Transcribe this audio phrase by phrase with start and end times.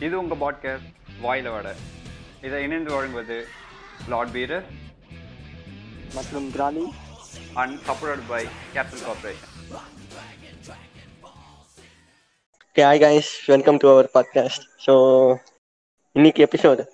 [0.00, 0.88] இது உங்கள் பாட்காஸ்ட்
[1.22, 1.74] வாயில வட.
[2.42, 3.46] இதை இணைந்து வழங்குவது
[4.08, 4.66] லார்ட் பீரர்
[6.14, 6.92] மற்றும் பிராணி
[7.54, 8.42] and support by
[8.74, 9.52] capital corporation
[12.66, 14.94] okay hi guys welcome to our podcast so
[16.16, 16.84] இன்னைக்கு எபிசோடு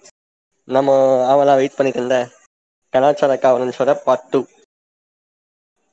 [0.65, 0.91] நம்ம
[1.29, 2.31] ஆவலா வெயிட் பண்ணிட்டு இருந்த
[2.93, 4.47] கலாச்சார காவலன்ஸோட பார்ட் டூ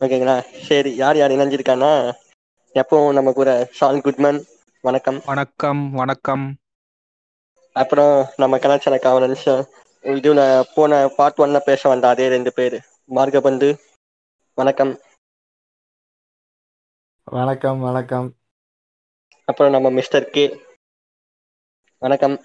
[0.01, 0.37] ஓகேங்களா
[0.67, 2.15] சரி யார் யார் இணைஞ்சிருக்கான்னா
[2.75, 4.45] எப்பவும் நம்ம கூட ஷான் குட்மன்
[4.83, 5.21] வணக்கம்.
[5.25, 6.57] வணக்கம் வணக்கம்.
[7.77, 9.47] அப்புறம் நம்ம கலாச்சார காவலன்ஸ்
[10.03, 10.41] இதுல
[10.75, 12.77] போன பார்ட் ஒன்ல பேச வந்த அதே ரெண்டு பேர்.
[13.09, 13.69] மார்கபந்து
[14.57, 14.93] வணக்கம்.
[17.27, 18.27] வணக்கம் வணக்கம்.
[19.47, 20.45] அப்புறம் நம்ம மிஸ்டர் கே.
[22.01, 22.37] வணக்கம்.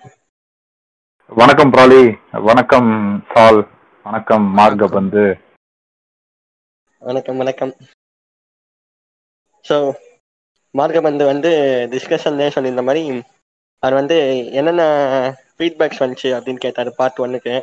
[1.32, 2.02] வணக்கம் பிராலி.
[2.48, 2.90] வணக்கம்
[3.34, 3.60] சால்.
[4.06, 5.24] வணக்கம் மார்கபந்து.
[7.02, 7.72] வணக்கம் வணக்கம்.
[9.64, 9.76] ஸோ
[10.74, 11.50] மார்கபந்து வந்து
[11.92, 13.02] டிஸ்கஷன்லேயே சொல்லியிருந்த மாதிரி
[13.82, 14.16] அவர் வந்து
[14.58, 14.82] என்னென்ன
[15.56, 17.54] ஃபீட்பேக்ஸ் வந்துச்சு அப்படின்னு கேட்டார் பார்ட் ஒன்னுக்கு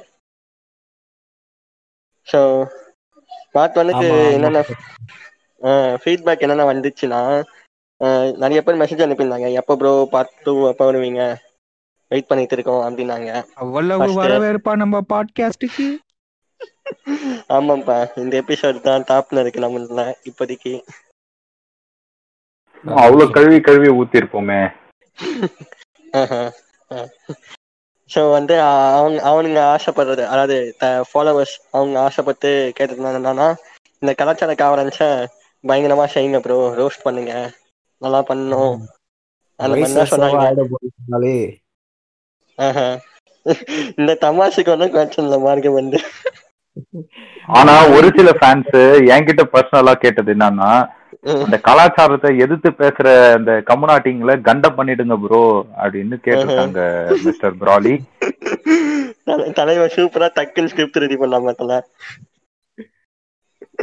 [2.27, 2.39] ஸோ
[3.55, 4.07] பார்ட் ஒன்னுக்கு.
[4.35, 4.59] என்னென்ன
[6.01, 7.21] ஃபீட்பேக் என்னென்ன வந்துச்சுன்னா
[8.43, 9.47] நிறைய பேர் மெசேஜ் அனுப்பியிருந்தாங்க.
[9.61, 11.23] எப்போ ப்ரோ பார்ட் டூ எப்போ வருவீங்க?
[12.11, 13.31] வெயிட் பண்ணிட்டு இருக்கோம் அப்படின்னாங்க.
[13.63, 15.87] அவ்வளவு வரவேற்பா நம்ம பாட்காஸ்டுக்கு
[17.57, 17.97] ஆமாம்ப்பா.
[18.21, 20.73] இந்த எபிசோட் தான் டாப்ல இருக்கு நம்மள இப்போதைக்கு.
[23.03, 24.61] அவ்வளவு கழுவி கழுவி ஊத்திருப்போமே.
[28.09, 28.53] ஸோ வந்து
[28.97, 30.55] அவங்க அவனுங்க ஆசைப்படுறது அதாவது
[31.09, 33.47] ஃபாலோவர்ஸ் அவங்க ஆசைப்பட்டு கேட்டது என்னன்னா
[34.01, 35.09] இந்த கலாச்சார காவலன்ஸை
[35.63, 37.33] பயங்கரமா செய்யுங்க ப்ரோ ரோஸ்ட் பண்ணுங்க.
[38.01, 38.75] நல்லா பண்ணணும்
[39.59, 40.45] அந்த மாதிரி சொன்னாங்க.
[43.97, 45.99] இந்த தமாஷுக்கு ஒன்றும் பிரச்சனை இல்லை மார்க்கம் வந்து.
[47.59, 48.75] ஆனா ஒரு சில ஃபேன்ஸ்
[49.13, 50.71] என்கிட்ட பர்சனலா கேட்டது என்னன்னா
[51.21, 57.99] அந்த கலாச்சாரத்தை எதிர்த்து பேசுற அந்த கம்யூனாட்டிங்களை கண்ட பண்ணிடுங்க ப்ரோ அப்படின்னு கேட்டிருக்காங்க மிஸ்டர் பிராலி.
[59.25, 61.81] தலை- தலைவர் சூப்பரா டக்குன்னு ஸ்கிரிப்ட் ரெடி பண்ணாம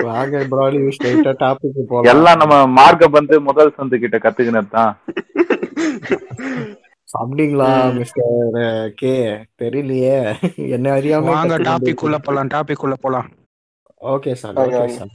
[0.00, 2.16] வாங்க ப்ராலி ஸ்ட்ரைட்டா டாபிக் போலாம்.
[2.16, 4.99] எல்லாம் நம்ம மார்கபந்து முதல் சந்து கிட்ட கத்துக்கினது தான்.
[7.19, 7.94] அப்படிங்களா.
[7.94, 9.31] Mister K?
[9.62, 10.16] தெரியலையே.
[10.56, 13.31] என்ன அறியாம வாங்க டாபிக் உள்ள போலாம் டாபிக் உள்ள போலாம்.
[14.00, 14.87] Okay sir okay.
[14.87, 15.09] Sir.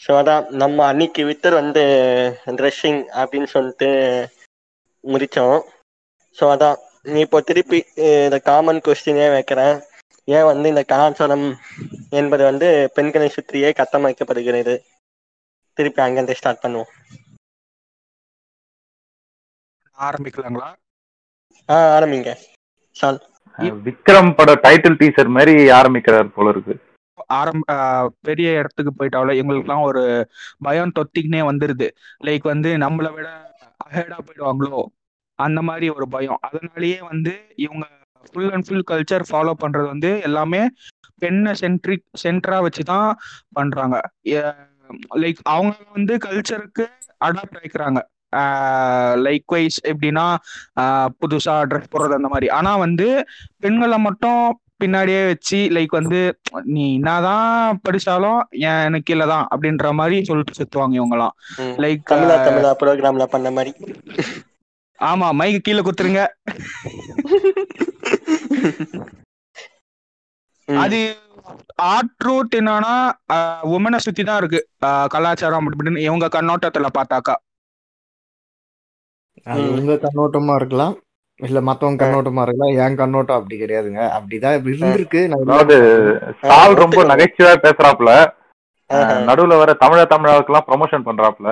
[0.00, 1.82] So அதான் நம்ம அன்னைக்கு வித்தர் வந்து
[2.58, 3.88] ட்ரெஸ்ஸிங் அப்படின்னு சொல்லிட்டு
[5.04, 5.58] முடித்தோம்.
[6.38, 6.78] ஸோ அதான்
[7.12, 7.78] நீ இப்போ திருப்பி
[8.26, 9.76] இந்த காமன் கொஸ்டினே வைக்கிறேன்.
[10.28, 11.46] ஏன் வந்து இந்த கலாச்சாரம்
[12.20, 14.74] என்பது வந்து பெண்களை சுற்றியே கட்டமைக்கப்படுகிறது
[15.78, 16.90] திருப்பி அங்கேருந்து ஸ்டார்ட் பண்ணுவோம்.
[19.98, 20.68] ஆரம்பிக்கலாங்களா?
[21.68, 22.30] ஆ ஆரம்பிங்க.
[22.96, 23.20] சால்.
[23.86, 26.74] விக்ரம் பட டைட்டில் டீசர் மாதிரி ஆரம்பிக்கிறார் போல இருக்கு.
[27.32, 27.64] ஆரம்ப
[28.20, 30.02] பெரிய இடத்துக்கு போயிட்டாலும் எங்களுக்குலாம் ஒரு
[30.58, 31.88] பயம் தொத்திக்கினே வந்துருது.
[32.26, 33.28] லைக் வந்து நம்மளை விட
[33.86, 34.80] அஹேடா போயிடுவாங்களோ?
[35.38, 36.40] அந்த மாதிரி ஒரு பயம்.
[36.48, 37.84] அதனாலயே வந்து இவங்க
[38.26, 40.62] full and full culture follow பண்றது வந்து எல்லாமே
[41.22, 43.08] பெண்ணை சென்ட்ரிக் சென்டரா வச்சு தான்
[43.58, 43.96] பண்றாங்க
[45.22, 46.84] லைக் அவங்க வந்து கல்ச்சருக்கு
[47.26, 48.00] அடாப்ட் ஆயிக்கிறாங்க.
[49.26, 50.24] லைக் வைஸ் எப்படின்னா
[51.20, 52.48] புதுசா ட்ரெஸ் போடுறது அந்த மாதிரி.
[52.58, 53.06] ஆனா வந்து
[53.60, 54.40] பெண்களை மட்டும்
[54.84, 56.20] பின்னாடியே வச்சு லைக் வந்து
[56.74, 57.50] நீ என்னதான்
[57.84, 61.34] படிச்சாலும் என் எனக்கு கீழே தான் அப்படின்ற மாதிரி சொல்லிட்டு சுத்துவாங்க இவங்கலாம்.
[61.84, 63.72] லைக் தமிழா தமிழா ப்ரோக்ராம்ல பண்ண மாதிரி
[64.98, 66.22] ஆமா மைக்கு கீழே குத்துருங்க.
[70.68, 70.98] அது
[71.92, 72.92] ஆர்ட் ரூட் என்னன்னா
[73.74, 74.60] உமனை சுத்தி தான் இருக்கு
[75.14, 77.34] கலாச்சாரம் அப்படி இப்படின்னு இவங்க கண்ணோட்டத்துல பார்த்தாக்கா.
[79.74, 80.94] உங்க கண்ணோட்டமா இருக்கலாம்
[81.40, 84.02] இல்ல மத்தவங்க கண்ணோட்டமா இருக்கலாம் என் கண்ணோட்டம் அப்படி கிடையாதுங்க.
[84.16, 85.76] அப்படிதான் இருந்திருக்கு அதாவது
[86.42, 86.98] சால் ரொம்ப.
[87.12, 88.12] நகைச்சுவையா பேசுறாப்புல.
[89.28, 91.48] நடுவுல வர தமிழ தமிழாவுக்கெல்லாம் ப்ரொமோஷன் பண்றாப்புல.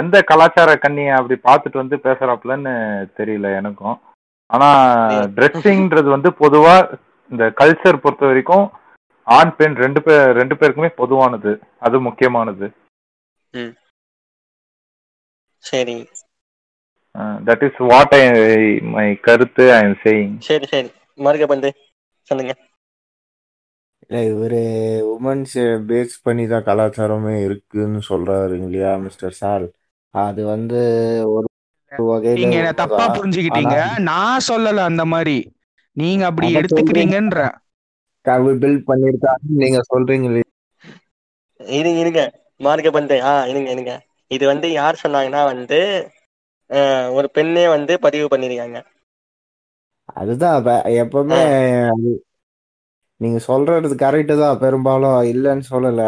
[0.00, 2.74] எந்த கலாச்சார கண்ணியை அப்படி பார்த்துட்டு வந்து பேசுறாப்புலன்னு
[3.18, 3.96] தெரியல எனக்கும்.
[4.50, 4.68] ஆனா
[5.36, 6.74] ட்ரெஸ்ஸிங்ன்றது வந்து பொதுவா
[7.30, 8.64] இந்த கல்ச்சர் பொறுத்த வரைக்கும்
[9.26, 11.52] ஆண் பெண் ரெண்டு பேர் ரெண்டு பேருக்குமே பொதுவானது.
[11.78, 12.66] அது முக்கியமானது.
[15.64, 15.96] சரி
[17.46, 18.24] that is what I
[18.92, 20.90] my கருத்து ஐ எம் சேயிங் சரி சரி.
[21.18, 21.70] மார்கபந்து
[22.28, 22.52] சொல்லுங்க.
[24.02, 24.60] இல்ல இவரு
[25.12, 25.54] உமன்ஸ்
[25.88, 29.66] பேஸ் பண்ணி தான் கலாச்சாரமே இருக்குன்னு சொல்றாரு இல்லையா மிஸ்டர் சால்?
[30.14, 30.80] அது வந்து
[31.30, 31.46] ஒரு
[31.92, 33.16] வகையில நீங்க என்ன தப்பா உண்மைதான்.
[33.16, 33.76] புரிஞ்சுக்கிட்டீங்க.
[34.10, 35.36] நான் சொல்லல அந்த மாதிரி.
[35.96, 37.38] நீங்க அப்படி எடுத்துக்கிறீங்கன்ற.
[38.26, 40.42] கவி பில்ட் பண்ணிருக்காங்க நீங்க சொல்றீங்களே
[41.60, 42.22] இருங்க இருங்க.
[42.60, 43.92] மார்கபந்து ஆ இருங்க இருங்க.
[44.30, 45.78] இது வந்து யார் சொன்னாங்கன்னா வந்து
[47.16, 48.78] ஒரு பெண்ணே வந்து பதிவு பண்ணிருக்காங்க.
[50.16, 50.58] அதுதான்
[51.00, 51.40] எப்பவுமே
[53.20, 56.02] நீங்க சொல்றது கரெக்டு தான் பெரும்பாலும் இல்லைன்னு சொல்லல.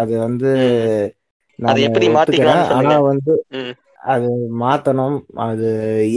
[0.00, 0.50] அது வந்து
[1.58, 2.94] அது எப்படி மாத்திக்கலாம்னு ஆனா.
[3.08, 3.32] வந்து.
[4.12, 4.28] அது
[4.60, 5.16] மாத்தணும்.
[5.44, 5.68] அது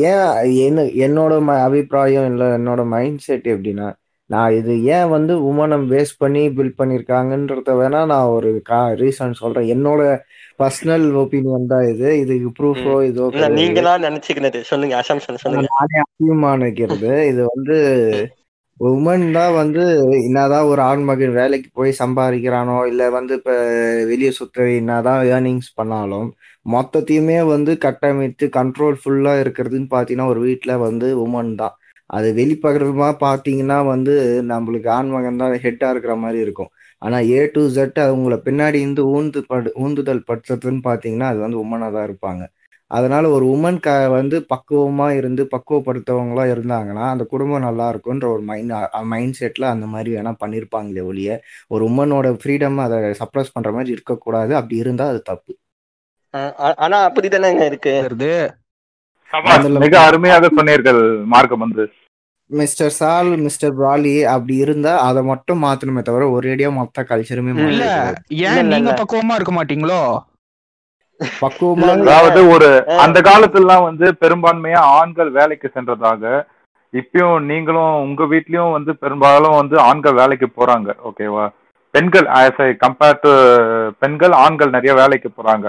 [0.07, 0.23] ஏன்
[0.65, 1.33] என்ன என்னோட
[1.65, 3.87] அபிப்பிராயம் இல்லை என்னோட மைண்ட் செட் எப்படின்னா
[4.29, 9.67] நான் இது ஏன் வந்து உமனை பேஸ் பண்ணி பில்ட் பண்ணியிருக்காங்கன்றத வேணா நான் ஒரு கா ரீசன் சொல்றேன்.
[9.75, 10.01] என்னோட
[10.59, 12.09] பர்சனல் ஒப்பீனியன் தான் இது.
[12.21, 13.57] இதுக்கு ப்ரூஃபோ இதோ கிடையாது.
[13.59, 14.61] நீங்களா நினைச்சுக்கினது?
[14.71, 15.69] சொல்லுங்க அசம்ஷன் சொல்லுங்க.
[15.75, 17.77] நானே அசியமானிக்கிறது இது வந்து
[18.79, 19.83] உமன் தான் வந்து
[20.25, 23.53] என்னதான் ஒரு ஆண் மகன் வேலைக்கு போய் சம்பாதிக்கிறானோ இல்ல வந்து இப்ப
[24.09, 26.27] வெளியே சுத்த என்னதான் ஏர்னிங்ஸ் பண்ணாலும்
[26.65, 31.75] மொத்தத்தையுமே வந்து கட்டமைத்து கண்ட்ரோல் ஃபுல்லா இருக்கிறதுன்னு பாத்தீங்கன்னா ஒரு வீட்ல வந்து உமன் தான்.
[32.09, 34.13] அது வெளிப்பகரமா பாத்தீங்கன்னா வந்து
[34.51, 36.71] நம்மளுக்கு ஆண் மகன் தான் ஹெட்டா இருக்கிற மாதிரி இருக்கும்.
[37.01, 41.87] ஆனா ஏ டு ஜெட் அவங்கள பின்னாடி இருந்து ஊந்து படு ஊந்துதல் படுத்துறதுன்னு பாத்தீங்கன்னா அது வந்து உமனா
[41.95, 42.43] தான் இருப்பாங்க.
[42.91, 48.73] அதனால ஒரு உமன் க வந்து பக்குவமா இருந்து பக்குவப்படுத்தவங்களா இருந்தாங்கன்னா அந்த குடும்பம் நல்லா இருக்கும்ன்ற ஒரு மைண்ட்
[49.13, 51.31] மைண்ட் செட்ல அந்த மாதிரி வேணா பண்ணிருப்பாங்களே ஒழிய
[51.73, 54.51] ஒரு உமனோட ஃப்ரீடம் அதை சப்ரஸ் பண்ற மாதிரி இருக்கக்கூடாது.
[54.59, 55.51] அப்படி இருந்தா அது தப்பு.
[56.77, 56.97] ஆனா
[57.67, 57.93] இருக்கு?
[57.99, 58.31] வருது
[59.31, 61.01] சபாஷ், அதுல மிக அருமையாக சொன்னீர்கள்
[61.33, 61.83] மார்க்கம் வந்து.
[62.49, 67.53] மிஸ்டர் சால் மிஸ்டர் பிராலி அப்படி இருந்தா அதை மட்டும் மாத்தணுமே தவிர ஒரேடியா மொத்த கல்ச்சருமே.
[67.67, 67.85] இல்ல
[68.47, 68.91] ஏன் நீங்க.
[68.93, 70.01] பக்குவமா இருக்க மாட்டீங்களோ?
[71.39, 76.23] பக்குவமா அதாவது ஒரு அந்த காலத்துலலாம் வந்து பெரும்பான்மையா ஆண்கள் வேலைக்கு சென்றதாக
[76.93, 81.45] இப்பயும் நீங்களும் உங்க வீட்லயும் வந்து பெரும்பாலும் வந்து ஆண்கள் வேலைக்கு போறாங்க ஓகேவா?
[81.93, 83.31] பெண்கள் ஆஸ் ஐ கம்பேர் டு
[83.99, 85.67] பெண்கள் ஆண்கள் நிறைய வேலைக்கு போறாங்க.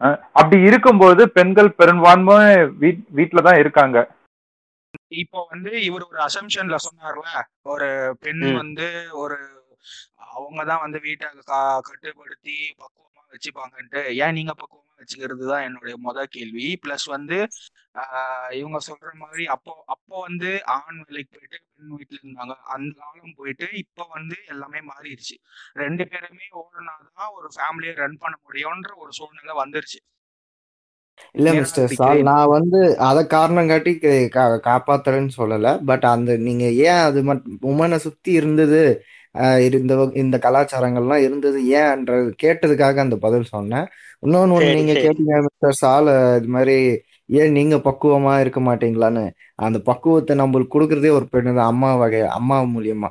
[0.00, 2.36] அஹ் அப்படி இருக்கும்போது பெண்கள் பெரும்பான்மை
[2.80, 3.98] வீட் வீட்டில தான் இருக்காங்க.
[5.22, 7.28] இப்போ வந்து இவர் ஒரு அசம்ஷன்ல சொன்னார்ல
[7.72, 7.88] ஒரு
[8.22, 8.44] பெண்.
[8.60, 8.86] வந்து
[9.22, 9.36] ஒரு
[10.30, 11.26] அவங்க தான் வந்து வீட்டை
[11.82, 14.00] கட்டுப்படுத்தி பக்குவமா வச்சுப்பாங்கன்ட்டு.
[14.22, 16.66] ஏன் நீங்க பக்குவமா வச்சுக்கிறது தான் என்னுடைய முத கேள்வி.
[16.82, 17.36] பிளஸ் வந்து
[18.00, 22.54] ஆஹ் இவங்க சொல்ற மாதிரி அப்போ அப்போ வந்து ஆண் வேலைக்கு போயிட்டு பெண் வீட்டுல இருந்தாங்க.
[22.74, 25.36] அந்த காலம் போயிட்டு இப்போ வந்து எல்லாமே மாறிடுச்சு.
[25.82, 30.00] ரெண்டு பேருமே ஓடுனாதான் ஒரு ஃபேமிலியை ரன் பண்ண முடியும்ன்ற ஒரு சூழ்நிலை வந்துருச்சு.
[31.38, 33.92] இல்ல மிஸ்டர் சால் பிடிக்கிறேன் நான் வந்து அதை காரணம் காட்டி
[34.68, 35.68] காப்பாத்துறேன்னு சொல்லல.
[35.90, 37.20] பட் அந்த நீங்க ஏன் அது
[37.72, 38.82] உமனை சுத்தி இருந்தது
[39.78, 43.86] இந்த இந்த கலாச்சாரங்கள்லாம் இருந்தது ஏன்ன்றது கேட்டதுக்காக அந்த பதில் சொன்னேன்.
[44.24, 45.04] இன்னொன்னு ஒண்ணு சரி நீங்க சரி.
[45.06, 46.08] கேட்டீங்க மிஸ்டர் சால்
[46.40, 46.76] இது மாதிரி
[47.40, 49.24] ஏன் நீங்க பக்குவமா இருக்க மாட்டீங்களான்னு.
[49.66, 53.10] அந்த பக்குவத்தை நம்மளுக்கு கொடுக்கறதே ஒரு பெண்ணு தான் அம்மா வகை அம்மா மூலியமா.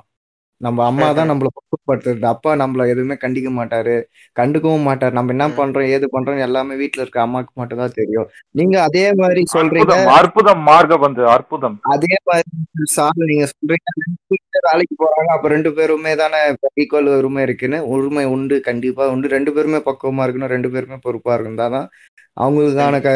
[0.62, 3.96] நம்ம அம்மா தான் நம்மள பக்குவப்படுத்துறது அப்பா நம்மள எதுவுமே கண்டிக்க மாட்டாரு.
[4.36, 5.14] கண்டுக்கவும் மாட்டாரு.
[5.14, 5.46] நம்ம என்ன.
[5.60, 8.28] பண்றோம் ஏது பண்றோம் எல்லாமே வீட்ல இருக்க அம்மாக்கு மட்டும் தான் தெரியும்.
[8.56, 9.96] நீங்க அதே மாதிரி சொல்றீங்க.
[10.18, 11.78] அற்புதம் மார்க்க வந்து அற்புதம்.
[11.96, 12.50] அதே மாதிரி
[12.96, 13.88] சார் நீங்க சொல்றீங்க.
[14.68, 15.30] வேலைக்கு போறாங்க.
[15.36, 16.40] அப்ப ரெண்டு பேருமே தானே
[16.82, 17.80] ஈக்குவல் உரிமை இருக்குன்னு.
[17.94, 19.36] உரிமை உண்டு கண்டிப்பா உண்டு.
[19.36, 20.54] ரெண்டு பேருமே பக்குவமா இருக்கணும்.
[20.56, 21.88] ரெண்டு பேருமே பொறுப்பா இருந்தாதான்
[22.38, 23.00] அவங்களுக்கான.
[23.06, 23.10] க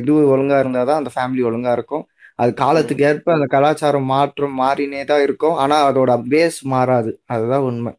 [0.00, 2.04] இது ஒழுங்கா இருந்தாதான் அந்த ஃபேமிலி ஒழுங்கா இருக்கும்.
[2.42, 2.52] அது.
[2.54, 5.56] காலத்துக்கு ஏற்ப அந்த கலாச்சாரம் மாற்றம் மாறினே தான் இருக்கும்.
[5.56, 7.12] ஆனா அதோட பேஸ் மாறாது.
[7.26, 7.92] அதுதான் உண்மை.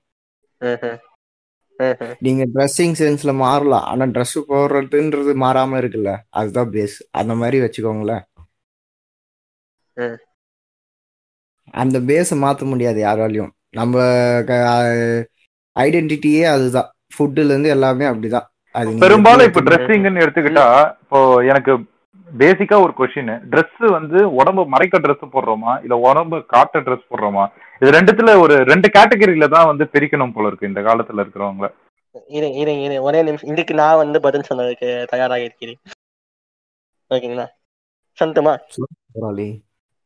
[2.20, 3.86] நீங்க ட்ரெஸ்ஸிங் சென்ஸ்ல மாறலாம்.
[3.92, 6.12] ஆனா ட்ரெஸ் போடுறதுன்றது மாறாம இருக்குல்ல.
[6.42, 8.24] அதுதான் பேஸ் அந்த மாதிரி வச்சுக்கோங்களேன்.
[11.74, 13.52] அந்த பேஸை மாற்ற முடியாது யாராலையும்.
[13.72, 13.98] நம்ம
[15.76, 16.90] ஐடென்டிட்டியே அதுதான்.
[17.14, 18.48] ஃபுட்டுல இருந்து எல்லாமே அப்படிதான்.
[19.04, 20.66] பெரும்பாலும் இப்ப ட்ரெஸ்ஸிங்னு எடுத்துக்கிட்டா
[21.02, 21.20] இப்போ
[21.52, 21.74] எனக்கு
[22.34, 25.74] பேசிக்கா ஒரு கொஸ்டின் Dress வந்து உடம்பு மறைக்க Dress போடுறோமா?
[25.84, 27.44] இல்ல உடம்பு காட்ட Dress போடுறோமா?
[27.82, 31.68] இது ரெண்டுத்துல ஒரு ரெண்டு கேட்டகரியில தான் வந்து பிரிக்கணும் போல இருக்கு இந்த காலத்துல இருக்கிறவங்க
[32.38, 32.96] இரு இரு இரு.
[33.08, 33.52] ஒரே நிமிஷம்.
[33.54, 35.80] இதுக்கு நான் வந்து பதில் சொன்னதுக்கு தயாராக இருக்கிறேன்
[37.12, 37.46] ஓகேங்களா
[39.14, 39.48] போராளி.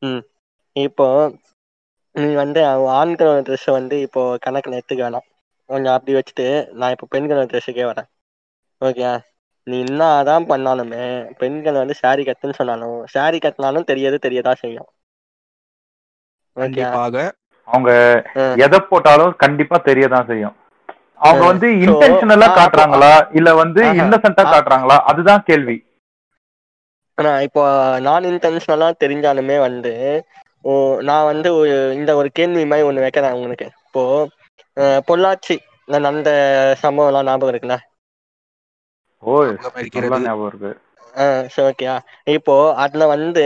[0.01, 0.22] ம்.
[0.75, 1.06] இப்போ
[2.16, 2.60] நீ வந்து
[3.00, 5.28] ஆண்களோட ட்ரெஸ் வந்து இப்போ கணக்குல எடுத்துக்க வேணாம்.
[5.70, 6.46] கொஞ்சம் அப்படி வச்சுட்டு
[6.80, 8.08] நான் இப்போ பெண்களோட ட்ரெஸ்ஸுக்கே வரேன்.
[8.82, 9.04] ஓகே
[9.68, 11.06] நீ என்னதான் பண்ணாலுமே
[11.42, 14.90] பெண்கள் வந்து saree கட்டுன்னு சொன்னாலும் saree கட்டினாலும் தெரியது தெரியதா செய்யும்.
[16.58, 16.64] ஓகே.
[16.64, 17.16] கண்டிப்பாக.
[17.68, 17.90] அவங்க
[18.66, 20.56] எதை போட்டாலும் கண்டிப்பா தெரியதான் செய்யும்.
[21.28, 24.46] அவங்க வந்து இன்டென்ஷனலா காட்டுறாங்களா இல்ல வந்து இன்னசென்ட்டா.
[24.54, 25.78] காட்டுறாங்களா அதுதான் கேள்வி.
[27.18, 27.62] ஆனா இப்போ
[28.06, 29.92] நான் இன்டென்ஷனலா தெரிஞ்சாலுமே வந்து
[31.08, 33.68] நான் வந்து ஒரு இந்த ஒரு கேள்வி மாதிரி ஒண்ணு வைக்கிறேன் உங்களுக்கு.
[33.88, 34.04] இப்போ
[35.10, 35.56] பொள்ளாச்சி
[35.88, 36.32] நான் நடந்த
[36.84, 39.07] சம்பவம் எல்லாம் ஞாபகம் இருக்குல்ல ஓ ஞாபகம் நல்லா இருக்கிறது ஞாபகம் இருக்கு சரி
[41.64, 41.96] ஓகேயா
[42.36, 43.46] இப்போ அதுல வந்து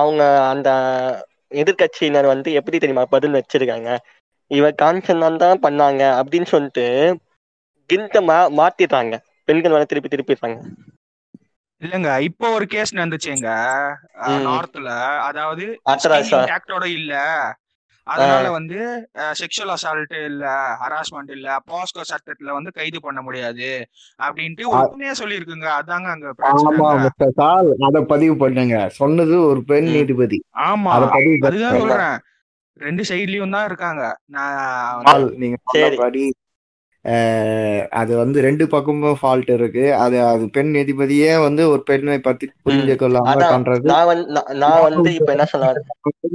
[0.00, 0.68] அவங்க அந்த
[1.52, 3.88] எதிர்க்கட்சியினர் வந்து எப்படி தெரியுமா பதில் வச்சிருக்காங்க?
[4.50, 6.86] இவ காஞ்சனான் தான் பண்ணாங்க அப்படின்னு சொல்லிட்டு
[7.90, 9.14] கில்ட்ட மா மாத்திட்டாங்க
[9.48, 10.58] பெண்கள் வந்து திருப்பி திருப்பிடுறாங்க
[11.82, 13.48] இல்லங்க இப்போ ஒரு கேஸ் நடந்துச்சுங்க.
[14.44, 14.90] நார்த்ல
[15.28, 15.64] அதாவது
[16.56, 17.12] ஆக்டோட இல்ல.
[18.06, 18.78] அதனால வந்து
[19.40, 20.44] செக்ஷுவல் அசால்ட் இல்ல
[20.82, 25.68] ஹராஸ்மெண்ட் இல்ல பாஸ்கோ சட்டத்துல வந்து கைது பண்ண முடியாது அப்படின்ட்டு உண்மையா சொல்லியிருக்குங்க.
[25.80, 28.88] அதாங்க அங்க சால் அத பதிவு பண்ணுங்க.
[28.90, 29.84] சொன்னது ஒரு பெண்.
[29.84, 30.40] நீதிபதி.
[30.66, 30.92] ஆமா.
[31.48, 32.18] அதுதான் சொல்றேன்.
[32.76, 34.18] ரெண்டு சைட்லயும் தான் இருக்காங்க.
[34.26, 35.56] நான் நீங்க
[38.00, 39.84] அது வந்து ரெண்டு பக்கமும் ஃபால்ட் இருக்கு.
[40.04, 43.86] அது அது பெண் நீதிபதியே வந்து ஒரு பெண்ணை பத்தி புரிஞ்சு கொள்ளாம பண்றது.
[43.90, 45.72] நான் வந்து நான் நான் வந்து இப்ப என்ன சொல்ல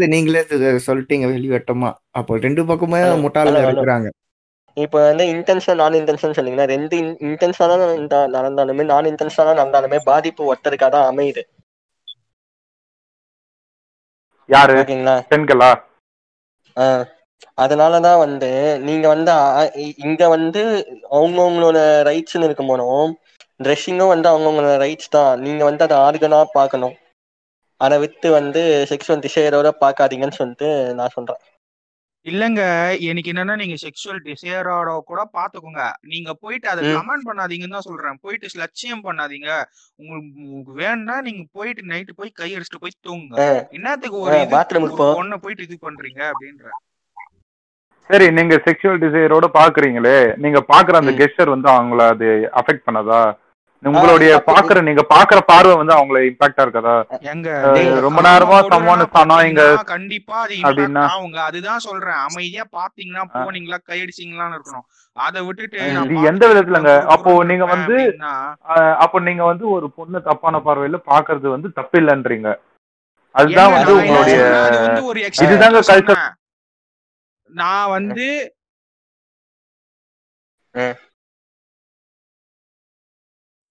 [0.07, 0.41] நீங்களே
[0.87, 1.91] சொல்லிட்டீங்க வெளிவட்டமா.
[2.11, 3.01] அப்போ ரெண்டு பக்கமே
[3.39, 4.07] ஹலோ இருக்கிறாங்க.
[4.77, 6.95] இப்போ வந்து இன்டென்ஷன் நான் இன்டென்ஷன் சொன்னீங்கன்னா ரெண்டு
[7.27, 7.75] இன்டென்ஷனா
[8.35, 11.43] நடந்தாலுமே நான் இன்டென்ஷனா நடந்தாலுமே பாதிப்பு ஒருத்தருக்காக தான் அமையுது.
[14.49, 14.75] யாரு?
[15.31, 15.71] பெண்களா?
[16.77, 17.05] ஆஹ்
[17.57, 18.49] அதனாலதான் வந்து
[18.87, 19.33] நீங்க வந்து
[20.05, 20.61] இங்க வந்து
[21.17, 21.79] அவங்கவுங்களோட
[22.09, 23.11] ரைட்ஸ்னு இருக்கும் போதும்
[23.59, 25.39] ட்ரெஸ்ஸிங்கும் வந்து அவங்கவுங்களோட ரைட்ஸ் தான்.
[25.39, 26.95] நீங்க வந்து அதை ஆர்கனா பார்க்கணும்.
[27.81, 31.41] அதை விட்டு வந்து செக்ஷுவல் டிசையரோட பார்க்காதீங்கன்னு சொல்லிட்டு நான் சொல்றேன்.
[32.25, 32.61] இல்லங்க.
[33.09, 38.17] எனக்கு என்னன்னா நீங்க செக்ஷுவல் டிசையரோட கூட பாத்துக்கோங்க நீங்க போயிட்டு அதை கமெண்ட் பண்ணாதீங்கன்னு தான் சொல்றேன்.
[38.23, 39.49] போயிட்டு லட்சியம் பண்ணாதீங்க.
[39.99, 43.45] உங்களுக்கு வேணும்னா நீங்க போயிட்டு நைட்டு போய் கை அடிச்சுட்டு போய் தூங்குங்க.
[43.71, 46.67] என்னத்துக்கு ஒரு ஆஹ் இது பாத்ரூமுக்கு ஒரு போ பொண்ணை போயிட்டு இது பண்றீங்க அப்படின்ற
[48.09, 52.27] சரி நீங்க செக்ஷுவல் டிசைரோட பாக்குறீங்களே நீங்க பாக்குற அந்த கெஸ்டர் வந்து அவங்கள அது
[52.59, 53.21] அஃபெக்ட் பண்ணதா?
[53.83, 56.93] உங்களுடைய தப்பு பாக்குற நீங்க பாக்குற பார்வை வந்து அவங்கள இம்பாக்டா இருக்கதா?
[57.31, 57.49] எங்க
[58.05, 58.77] ரொம்ப நேரமா இங்க
[59.17, 60.37] பாத்தீங்கன்னா கண்டிப்பா
[60.67, 61.03] அப்படின்னா?
[61.11, 62.21] ஆகுங்க அதுதான் சொல்றேன்.
[62.27, 64.87] அமைதியா பாத்தீங்கன்னா போனீங்களா கையடிச்சீங்களான்னு இருக்கணும்.
[65.17, 65.77] அதை விட்டுட்டு
[66.31, 66.93] எந்த விதத்துலங்க?
[67.15, 67.97] அப்போ நீங்க வந்து
[69.05, 72.49] அப்போ நீங்க வந்து ஒரு பொண்ணு தப்பான பார்வையில பாக்குறது வந்து தப்பில்லைன்றீங்க.
[73.35, 76.23] அதுதான் ஏங்க வந்து உங்களுடைய இதுதாங்க கல்ச்சர்
[77.49, 78.27] நான் வந்து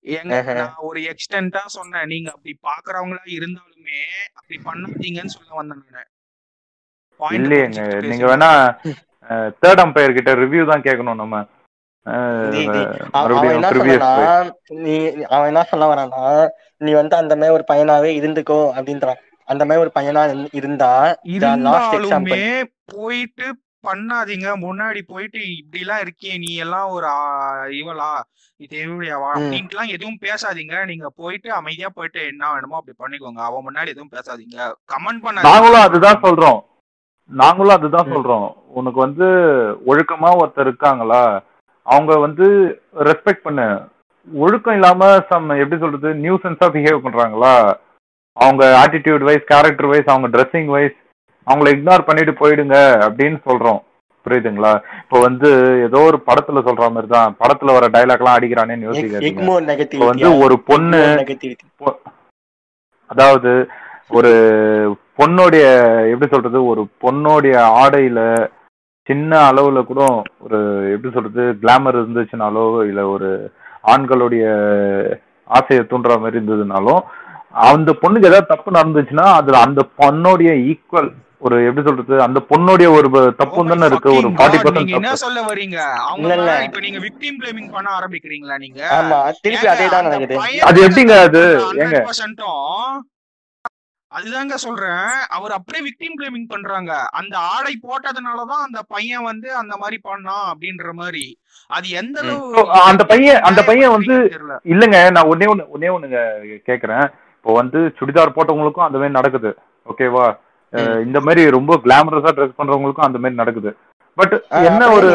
[0.04, 2.06] எங்க நான் ஒரு எக்ஸ்டென்ட்டா சொன்னேன்.
[2.06, 4.00] நீங்க அப்படி பாக்குறவங்களா இருந்தாலுமே
[4.32, 6.04] அப்படி பண்ணாதீங்கன்னு சொல்ல வந்தேன் நானு.
[7.38, 8.50] இல்லையேங்க நீங்க வேணா
[9.62, 11.36] தேர்ட் அம்பையர் கிட்ட ரிவ்யூ தான் கேட்கணும் நம்ம.
[13.20, 14.10] அவன் என்ன சொன்னானா
[14.84, 14.94] நீ
[15.28, 16.20] அவன் என்ன சொல்ல வரானா
[16.80, 19.20] நீ வந்து அந்த மாதிரி ஒரு பையனாவே இருந்துக்கோ அப்படின்றான்.
[19.48, 20.52] அந்த மாதிரி ஒரு பையனா இருந்து-
[22.94, 23.46] போயிட்டு
[23.88, 24.48] பண்ணாதீங்க.
[24.66, 27.08] முன்னாடி போயிட்டு இப்படி எல்லாம் இருக்கியே நீ எல்லாம் ஒரு
[27.80, 28.10] இவளா
[28.64, 30.74] இது இவளையாவா அப்படின்ட்டுலாம் எதுவும் பேசாதீங்க.
[30.90, 33.40] நீங்க போயிட்டு அமைதியா போயிட்டு என்ன வேணுமோ அப்படி பண்ணிக்கோங்க.
[33.48, 34.58] அவன் முன்னாடி எதுவும் பேசாதீங்க.
[34.92, 35.50] கமெண்ட் பண்ணாதீங்க.
[35.50, 36.60] நாங்களும் தான் அதுதான் சொல்றோம்.
[37.30, 38.48] நாங்களும் அதுதான் சொல்றோம்.
[38.78, 39.26] உனக்கு வந்து
[39.90, 41.22] ஒழுக்கமா ஒருத்தர் இருக்காங்களா?
[41.86, 42.46] அவங்க வந்து
[43.08, 43.66] ரெஸ்பெக்ட் பண்ணு.
[44.44, 47.52] ஒழுக்கம் இல்லாம சம் எப்படி சொல்றது நியூசன்ஸா பிஹேவ் பண்றாங்களா?
[48.36, 50.96] அவங்க ஆட்டிடியூட் வைஸ் கேரக்டர் வைஸ் அவங்க ட்ரெஸ்ஸிங் வைஸ்
[51.46, 52.76] அவங்கள இக்னோர் பண்ணிட்டு போயிடுங்க
[53.06, 53.80] அப்படின்னு சொல்றோம்.
[54.26, 54.70] புரியுதுங்களா?
[55.00, 55.48] இப்போ வந்து
[55.86, 59.28] ஏதோ ஒரு படத்துல சொல்ற மாதிரி தான் படத்துல வர டைலாக்லாம் அடிக்கிறானேன்னு யோசிக்காதீங்க.
[59.30, 61.00] எக்மோர் இப்போ வந்து ஒரு பொண்ணு
[63.10, 63.50] அதாவது
[64.16, 64.30] ஒரு
[65.18, 65.66] பொண்ணுடைய
[66.12, 68.20] எப்படி சொல்றது ஒரு பொண்ணுடைய ஆடையில
[69.06, 70.00] சின்ன அளவுல கூட
[70.44, 70.58] ஒரு
[70.94, 73.28] எப்படி சொல்றது கிளாமர் இருந்துச்சுனாலோ இல்ல ஒரு
[73.92, 74.44] ஆண்களுடைய
[75.50, 77.00] ஆசையை தூண்டுற மாதிரி இருந்ததுனாலும்
[77.66, 81.10] அந்த பொண்ணுக்கு ஏதாவது தப்பு நடந்துச்சுன்னா அதுல அந்த பொண்ணுடைய ஈக்குவல்
[81.46, 83.08] ஒரு எப்படி சொல்றது அந்த பொண்ணுடைய ஒரு
[83.40, 85.78] தப்பு தானே இருக்கு ஒரு ஃபார்ட்டி பர்சன்ட் என்ன சொல்ல வரீங்க?
[86.10, 86.30] அவங்க
[86.66, 88.80] இப்ப நீங்க விக்டிம் பிளேமிங் பண்ண ஆரம்பிக்கிறீங்களா நீங்க?
[88.98, 90.38] ஆமா திருப்பி அதே தான் நடக்குது
[90.70, 91.42] அது எப்படிங்க அது?
[91.84, 92.00] ஏங்க.
[94.12, 95.06] அதுதாங்க சொல்றேன்.
[95.36, 96.92] அவர் அப்படியே விக்டிம் பிளேமிங் பண்றாங்க.
[97.18, 101.24] அந்த ஆடை போட்டதுனாலதான் அந்த பையன் வந்து அந்த மாதிரி பண்ணான் அப்படின்ற மாதிரி.
[101.70, 102.18] அது எந்த
[102.90, 104.14] அந்த பையன் அந்த பையன் வந்து
[104.72, 106.20] இல்லைங்க நான் ஒன்னே ஒண்ணு ஒன்னே ஒண்ணுங்க
[106.68, 107.06] கேக்குறேன்.
[107.36, 109.50] இப்போ வந்து சுடிதார் போட்டவங்களுக்கும் அந்த மாதிரி நடக்குது.
[109.86, 110.26] ஓகேவா?
[111.06, 113.72] இந்த மாதிரி ரொம்ப கிளாமரஸா ட்ரெஸ் பண்றவங்களுக்கும் அந்த மாதிரி நடக்குது.
[114.18, 114.34] பட்
[114.68, 115.08] என்ன ஒரு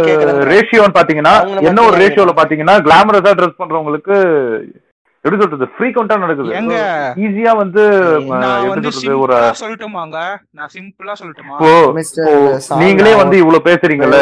[0.53, 1.35] ரேஷியோன்னு பாத்தீங்கன்னா
[1.69, 4.15] என்ன ஒரு ரேஷியோல பாத்தீங்கன்னா கிளாமரஸா ட்ரெஸ் பண்றவங்களுக்கு
[5.25, 6.51] எப்படி சொல்றது ஃப்ரீக்வெண்டா நடக்குது.
[6.59, 6.75] ஏங்க
[7.25, 7.81] ஈஸியா வந்து
[8.67, 10.17] எப்படி சொல்றது ஒரு சிம்பிளா சொல்லட்டுமாங்க?
[10.57, 11.57] நான் சிம்பிளா சொல்லட்டுமா?
[12.83, 14.19] நீங்களே வந்து இவ்வளவு பேசுறீங்கல்ல?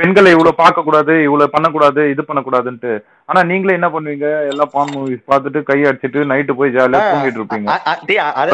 [0.00, 2.92] பெண்களை இவ்வளவு பார்க்க கூடாது இவ்வளவு பண்ணக்கூடாது இது பண்ணக்கூடாதுன்ட்டு.
[3.28, 4.28] ஆனா நீங்களே என்ன பண்ணுவீங்க?
[4.50, 7.68] எல்லாம் பான் மூவிஸ் பார்த்துட்டு கை அடிச்சிட்டு நைட்டு போய் ஜாலியா தூங்கிட்டு இருப்பீங்க.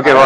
[0.01, 0.25] ஓகேவா?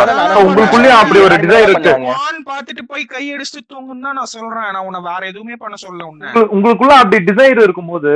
[1.00, 1.92] அப்படி ஒரு டிசைர் இருக்கு.
[2.24, 4.70] ஆண் பார்த்துட்டு போய் கை அடிச்சுட்டு தூங்குன்னு நான் சொல்றேன்.
[4.76, 6.08] நான் உன்னை வேற எதுவுமே பண்ண சொல்ல
[6.56, 8.12] உங்களுக்குள்ள அப்படி டிசைர் இருக்கும்போது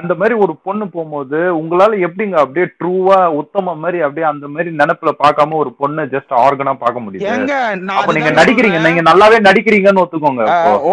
[0.00, 5.12] அந்த மாதிரி ஒரு பொண்ணு போகும்போது உங்களால எப்படிங்க அப்படியே ட்ரூவா உத்தம மாதிரி அப்படியே அந்த மாதிரி நினைப்புல
[5.22, 8.78] பார்க்காம ஒரு பொண்ணை ஜஸ்ட் ஆர்கனா பார்க்க நான் அப்ப நீங்க நடிக்கிறீங்க.
[8.86, 10.44] நீங்க நல்லாவே நடிக்கிறீங்கன்னு ஒத்துக்கோங்க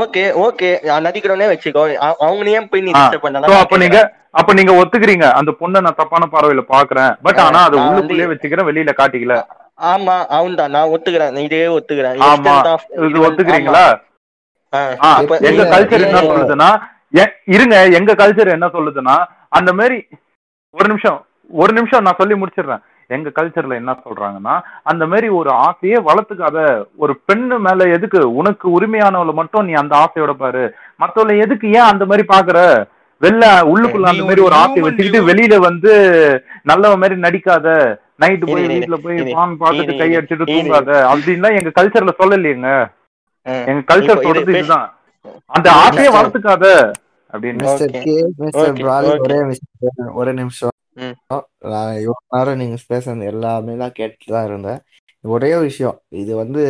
[0.02, 0.70] ஓகே ஓகே.
[1.08, 1.84] நடிக்கிறோன்னே வச்சுக்கோ.
[2.26, 4.00] அவங்க ஏன் போய் நீ டிஸ்டர்ப் பண்ணலாம் அப்ப நீங்க
[4.40, 5.26] அப்ப நீங்க ஒத்துக்கிறீங்க.
[5.40, 9.36] அந்த பொண்ணை நான் தப்பான பார்வையில பாக்குறேன் பட் ஆனா அதை உள்ளுக்குள்ளே வச்சுக்கிறேன் வெளியில காட்டிக்கல.
[9.92, 11.38] ஆமா அவன் தான் நான் ஒத்துக்கிறேன்.
[11.48, 12.20] இதே ஒத்துக்கிறேன்.
[12.32, 12.56] ஆமா.
[13.10, 13.86] இது ஒத்துக்கிறீங்களா?
[15.50, 16.70] எங்க கல்ச்சர் என்ன சொல்லுதுன்னா
[17.56, 17.76] இருங்க.
[18.00, 19.16] எங்க கல்ச்சர் என்ன சொல்லுதுன்னா
[19.58, 19.98] அந்த மாதிரி
[20.76, 21.20] ஒரு நிமிஷம்
[21.62, 22.84] ஒரு நிமிஷம் நான் சொல்லி முடிச்சிடுறேன்.
[23.16, 24.56] எங்க கல்ச்சர்ல என்ன சொல்றாங்கன்னா
[24.92, 26.58] அந்த மாதிரி ஒரு ஆசையே வளர்த்துக்காத
[27.04, 28.22] ஒரு பெண்ணு மேல எதுக்கு?
[28.40, 30.64] உனக்கு உரிமையானவளை மட்டும் நீ அந்த ஆசையோட பாரு.
[31.04, 32.60] மத்தவளை எதுக்கு ஏன் அந்த மாதிரி பாக்குற?
[33.22, 35.92] வெளில உள்ளுக்குள்ள அந்த மாதிரி ஒரு ஹியூமன் வச்சுக்கிட்டு வெளியில வந்து
[36.72, 37.68] நல்லவ மாதிரி நடிக்காத
[38.22, 40.92] நைட்டு போய் வீட்டுல போய் பான் பார்த்துட்டு கை அடிச்சுட்டு தூங்காத.
[41.12, 42.72] அப்படின்லாம் எங்க கல்ச்சர்ல சொல்லலையேங்க.
[43.70, 44.88] எங்க கல்ச்சர் சொல்றது இதுதான்.
[45.56, 46.66] அந்த ஆசையை வளர்த்துக்காத
[47.34, 47.66] அப்படின்னு.
[50.20, 50.73] ஒரே நிமிஷம்.
[50.98, 51.16] ம்.
[51.66, 54.82] நான் இவ்வளவு நேரம் நீங்க பேசுனது எல்லாமே தான் கேட்டுட்டு தான் இருந்தேன்.
[55.24, 55.98] ஒரே ஒரு விஷயம்.
[56.14, 56.62] இது வந்து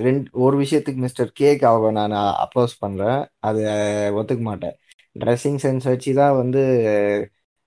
[0.00, 3.18] ரெண்டு ஒரு விஷயத்துக்கு மிஸ்டர் கேக்கு அவங்க நான் அப்ரோச் பண்றேன்.
[3.40, 3.60] அது
[4.14, 4.76] ஒத்துக்க மாட்டேன்.
[5.16, 6.62] ட்ரெஸ்ஸிங் சென்ஸ் வச்சு தான் வந்து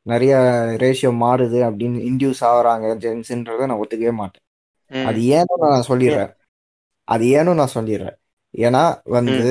[0.05, 0.33] நிறைய
[0.77, 4.43] ரேஷியோ மாறுது அப்படின்னு இன்டியூஸ் ஆகுறாங்க ஜென்ஸ்ன்றதை நான் ஒத்துக்கவே மாட்டேன்.
[5.05, 6.31] அது ஏன்னு நான் சொல்லிடுறேன்.
[7.07, 8.17] அது ஏன்னு நான் சொல்லிடுறேன்.
[8.53, 9.47] ஏன்னா வந்து.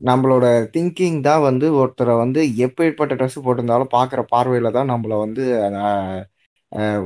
[0.00, 5.44] நம்மளோட திங்கிங் தான் வந்து ஒருத்தரை வந்து எப்பேற்பட்ட ட்ரெஸ் போட்டிருந்தாலும் பார்க்குற பார்வையில தான் நம்மள வந்து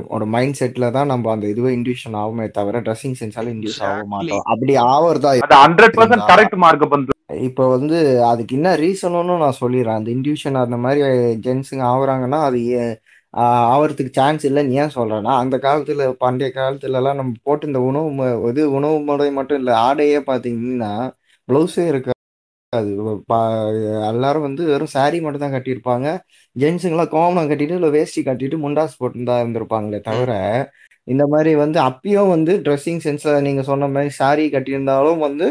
[0.09, 4.09] ஒரு மைண்ட் செட்ல தான் நம்ம அந்த இதுவே இன்டியூஷன் ஆகுமே தவிர ட்ரெஸ்ஸிங் சென்ஸால இன்டியூஸ் ஆக Exactly.
[4.13, 4.43] மாட்டோம்.
[4.51, 7.17] அப்படி ஆவறதா அது ஹண்ட்ரட் பர்சன்ட் கரெக்ட் மார்க் பண்றது.
[7.41, 7.97] இப்போ வந்து
[8.29, 9.99] அதுக்கு என்ன ரீசனும் நான் சொல்லிடுறேன்.
[9.99, 11.01] அந்த இன்டியூஷன் அந்த மாதிரி
[11.45, 12.93] ஜென்ஸுங்க ஆகுறாங்கன்னா அது ஏன்
[13.33, 18.09] ஆஹ் ஆவறதுக்கு சான்ஸ் இல்லைன்னு ஏன் சொல்றேன்னா அந்த காலத்துல பண்டைய காலத்துல எல்லாம் நம்ம போட்டு இந்த உணவு
[18.17, 20.91] மு- இது உணவு முறை மட்டும் இல்லை ஆடையே பார்த்தீங்கன்னா
[21.47, 22.17] ப்ளவுஸே இருக்காது.
[23.25, 23.39] பா-
[24.09, 26.07] எல்லாரும் வந்து வெறும் saree மட்டும் தான் கட்டியிருப்பாங்க
[26.55, 30.31] ஜென்ஸுங்கெல்லாம் கோமணம் கட்டிட்டு இல்லை வேஷ்டி கட்டிட்டு முண்டாஸ் போட்டு இருந்திருப்பாங்களே தவிர
[31.07, 35.47] இந்த மாதிரி வந்து அப்பயும் வந்து ட்ரெஸ்ஸிங் சென்ஸ்ல நீங்க சொன்ன மாதிரி saree கட்டியிருந்தாலும் வந்து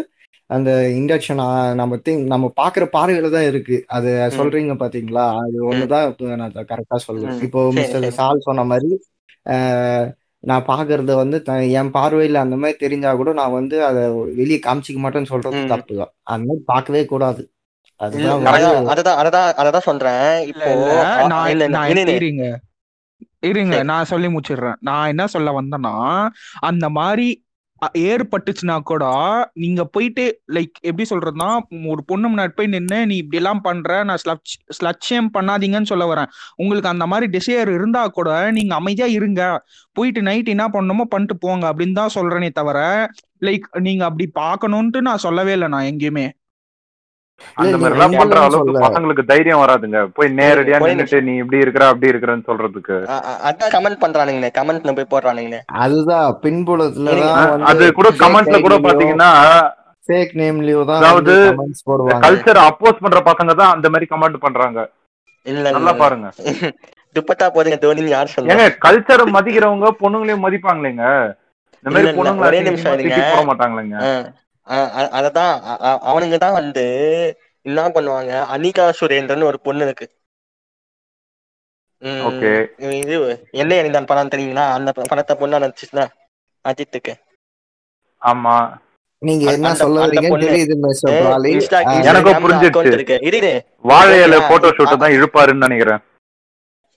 [0.50, 1.42] அந்த இண்டக்ஷன்
[1.76, 4.08] நம்ம திங் நம்ம பாக்குற பார்வையில தான் இருக்கு அது.
[4.36, 7.42] சொல்றீங்க பாத்தீங்களா அது ஒண்ணுதான் இப்ப நான் கரெக்டா சொல்லுவேன் ம்.
[7.46, 8.16] இப்போ சரி, மிஸ்டர் சரி.
[8.16, 8.90] சால் சொன்ன மாதிரி
[10.44, 11.36] நான் பாக்குறத வந்து
[11.78, 14.02] என் பார்வையில அந்த மாதிரி தெரிஞ்சா கூட நான் வந்து அதை
[14.38, 15.56] வெளியே காமிச்சிக்க மாட்டேன்னு சொல்றது.
[15.72, 17.42] தப்பு தான் அந்த மாதிரி பார்க்கவே கூடாது
[18.00, 18.54] அதுதான் சொல்றேன்
[20.52, 20.62] இல்ல
[22.04, 22.06] இப்போ.
[23.44, 23.74] இருங்க.
[23.90, 25.92] நான் சொல்லி முடிச்சிடுறேன் நான் என்ன சொல்ல வந்தேன்னா
[26.62, 27.26] அந்த மாதிரி
[27.98, 29.04] ஏற்பட்டுச்சுன்னா கூட
[29.52, 34.20] நீங்க போயிட்டு லைக் எப்படி சொல்றதுன்னா ஒரு பொண்ணு முன்னாடி போய் நின்று நீ இப்படி எல்லாம் பண்ற நான்
[34.24, 36.30] ஸ்லட்ச் ஸ்லட்சியம் பண்ணாதீங்கன்னு சொல்ல வரேன்.
[36.56, 39.42] உங்களுக்கு அந்த மாதிரி டிசையர் இருந்தா கூட நீங்க அமைதியா இருங்க.
[39.92, 43.08] போயிட்டு நைட் என்ன பண்ணணுமோ பண்ணிட்டு போங்க அப்படின்னு தான் சொல்றேனே தவிர
[43.40, 46.26] லைக் நீங்க அப்படி பாக்கணும்ட்டு நான் சொல்லவே இல்லை நான் எங்கேயுமே.
[47.62, 50.00] அந்த மாதிரி எல்லாம் பண்ற அளவுக்கு பசங்களுக்கு தைரியம் வராதுங்க.
[50.16, 52.96] போய் நேரடியா நின்னுட்டு நீ இப்படி இருக்கிற அப்படி இருக்கிறன்னு சொல்றதுக்கு.
[53.48, 54.50] அதான் கமெண்ட் பண்றானுங்களே.
[54.58, 55.60] கமெண்ட்ல போய் போடுறானுங்களே.
[55.84, 57.16] அதுதான் பின்புலத்துல
[57.72, 59.30] அது கூட fake கமெண்ட்ல கூட பாத்தீங்கன்னா
[60.08, 62.22] fake நேம்லயோ தான் அதாவது வந்து கமெண்ட்ஸ் போடுவாங்க.
[62.26, 64.80] கல்ச்சர் அப்போஸ் பண்ற பசங்க தான் அந்த மாதிரி கமெண்ட் பண்றாங்க.
[65.46, 66.28] இல்ல நல்லா பாருங்க.
[67.16, 71.04] துப்பட்டா போதுங்க தோனின்னு யார் சொல்லுங்க கல்ச்சரை மதிக்கிறவங்க பொண்ணுங்களையும் மதிப்பாங்களேங்க.
[71.80, 73.96] இந்த மாதிரி பொண்ணுங்களை போட மாட்டாங்களேங்க.
[75.18, 75.54] அததான்
[76.10, 76.84] அவனுங்க தான் வந்து
[77.66, 78.32] என்ன பண்ணுவாங்க?
[78.54, 80.06] அனிகா சுரேந்திரன் ஒரு பொண்ணு இருக்கு.
[83.00, 83.14] இது
[83.62, 84.66] எல்லை அணிந்தான் படம் தெரியுங்களா?
[84.76, 86.04] அந்த படத்தை பொண்ணா நடிச்சுச்சுல
[86.64, 87.12] அஜித்துக்கு.
[88.22, 88.54] ஆமா.
[89.22, 90.04] நீங்க என்ன சொல்ல
[92.10, 93.56] எனக்கும் புரிஞ்சிருச்சு.
[93.90, 94.36] வாழையில?
[94.50, 96.00] போட்டோ ஷூட் தான் இழுப்பாருன்னு நினைக்கிறேன்.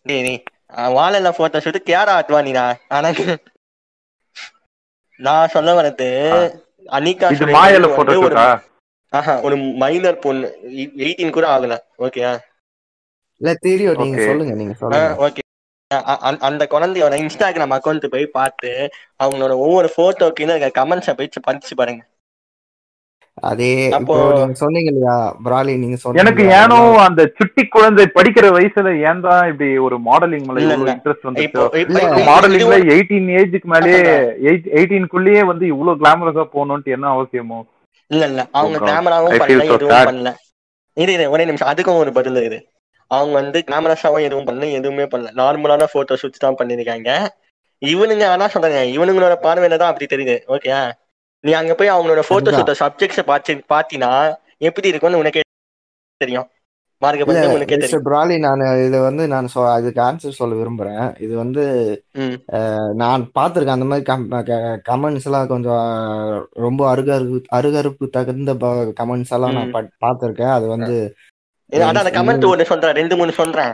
[0.05, 0.38] டேய்,
[0.97, 2.65] வாழல போட்டோ ஷூட் கேரா ஆட்டுவானிடா.
[2.95, 3.09] ஆனா
[5.19, 6.38] நான் சொல்ல வர்றது ஆ.
[6.98, 8.46] அனிகா இது மாயால போட்டோ
[9.13, 10.48] ஆஹா ஒரு மைனர் பொண்ணு.
[11.06, 11.74] எயிட்டீன் கூட ஆகல.
[12.06, 12.32] ஓகேயா
[13.41, 13.98] இல்ல தெரியும்.
[14.02, 14.28] நீங்க Okay.
[14.30, 15.10] சொல்லுங்க நீங்க சொல்லுங்க.
[15.26, 15.41] ஓகே
[16.50, 18.72] அந்த குழந்தையோட இன்ஸ்டாகிராம் அக்கௌண்ட் போய் பார்த்து
[19.24, 20.46] அவங்களோட ஒவ்வொரு போட்டோக்கு
[20.80, 22.02] கமெண்ட்ஸை போய் படிச்சு பாருங்க.
[23.43, 25.15] அதே இப்போ அப்போ- நீங்க சொன்னீங்க இல்லையா
[25.46, 30.46] பிராலி நீங்க சொன்னீங்க எனக்கு ஏனோ அந்த சுட்டி குழந்தை படிக்கிற வயசுல ஏன் தான் இப்படி ஒரு மாடலிங்
[30.50, 30.76] மேல.
[30.91, 31.26] இன்ட்ரெஸ்ட்
[31.82, 34.02] இது மாடலிங்ல எயிட்டீன் ஏஜுக்கு மேலேயே
[34.74, 37.60] எயிட்டீன்குள்ளேயே வந்து இவ்வளவு கிளாமரஸா போகணும்ட்டு என்ன அவசியமோ?
[38.12, 38.41] இல்ல இல்ல.
[38.54, 38.88] அவங்க Oh.
[38.88, 40.08] கேமராவும் feel பண்ணல எதுவும்.
[40.08, 40.32] பண்ணல.
[40.98, 41.69] இரு இரு ஒரே நிமிஷம்.
[41.69, 42.58] அதுக்கும் ஒரு பதில் இது
[43.12, 45.32] அவங்க வந்து கேமராஸாவும் எதுவும் பண்ணல எதுவுமே பண்ணல.
[45.36, 47.10] நார்மலான போட்டோ ஷூட்ஸ் தான் பண்ணிருக்காங்க
[47.82, 48.82] இவனுங்க ஆனா சொல்றாங்க.
[48.96, 50.38] இவனுங்களோட பார்வையில தான் அப்படி தெரியுது.
[50.50, 50.72] ஓகே
[51.43, 52.60] நீ அங்க போய் அவங்களோட போட்டோ அதுதான்.
[52.60, 54.12] ஷூட்டை சப்ஜெக்ட்ஸை பார்த்து பாத்தீங்கன்னா
[54.67, 55.41] எப்படி இருக்கும்னு உனக்கே
[56.21, 56.49] தெரியும்.
[58.08, 61.08] பிராலி நான் இது வந்து நான் அதுக்கு ஆன்சர் சொல்ல விரும்புறேன்.
[61.25, 61.63] இது வந்து
[63.01, 64.06] நான் பார்த்துருக்கேன் அந்த மாதிரி
[64.89, 65.88] கமெண்ட்ஸ் எல்லாம் கொஞ்சம்
[66.65, 68.53] ரொம்ப அருகருப்பு அருகருப்பு தகுந்த
[69.01, 69.73] கமெண்ட்ஸ் எல்லாம் நான்
[70.06, 70.53] பார்த்திருக்கேன்.
[70.58, 70.95] அது வந்து
[71.75, 73.73] இது அதான் அந்த கமெண்ட் சொல்றேன் ரெண்டு மூணு சொல்றேன்.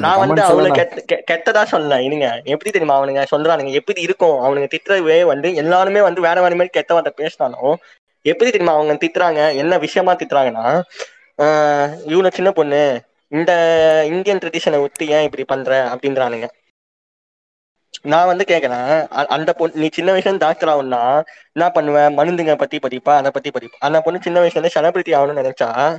[0.00, 0.42] நான் வந்து
[1.12, 2.40] கெ- கெட்டதா சொல்லல இருங்க.
[2.44, 3.24] எப்படி தெரியுமா அவனுங்க?
[3.36, 4.38] சொல்றானுங்க எப்படி இருக்கும்?
[4.38, 7.78] அவனுங்க திட்டுறவே வந்து எல்லாருமே வந்து வேற வேற மாதிரி கெட்ட வார்த்தை பேசினாலும்
[8.22, 9.56] எப்படி தெரியுமா அவங்க திட்டுறாங்க?
[9.56, 10.82] என்ன விஷயமா திட்டுறாங்கன்னா
[12.06, 13.00] இவனை சின்ன பொண்ணு.
[13.28, 13.52] இந்த
[14.06, 15.84] இந்தியன் ட்ரெடிஷனை விட்டு ஏன் இப்படி பண்ற?
[15.84, 16.46] அப்படின்றானுங்க.
[18.02, 22.12] நான் வந்து கேக்குறேன் அந்த பொண்ணு நீ சின்ன வயசுல இருந்து டாக்டர் ஆகணும்னா என்ன பண்ணுவ?
[22.12, 23.10] மருந்துங்க பத்தி படிப்பா?
[23.10, 23.76] அதை பத்தி படிப்பா?
[23.78, 25.96] அந்த பொண்ணு சின்ன வயசுல இருந்து செலிபிரிட்டி ஆகணும்னு நினைச்சா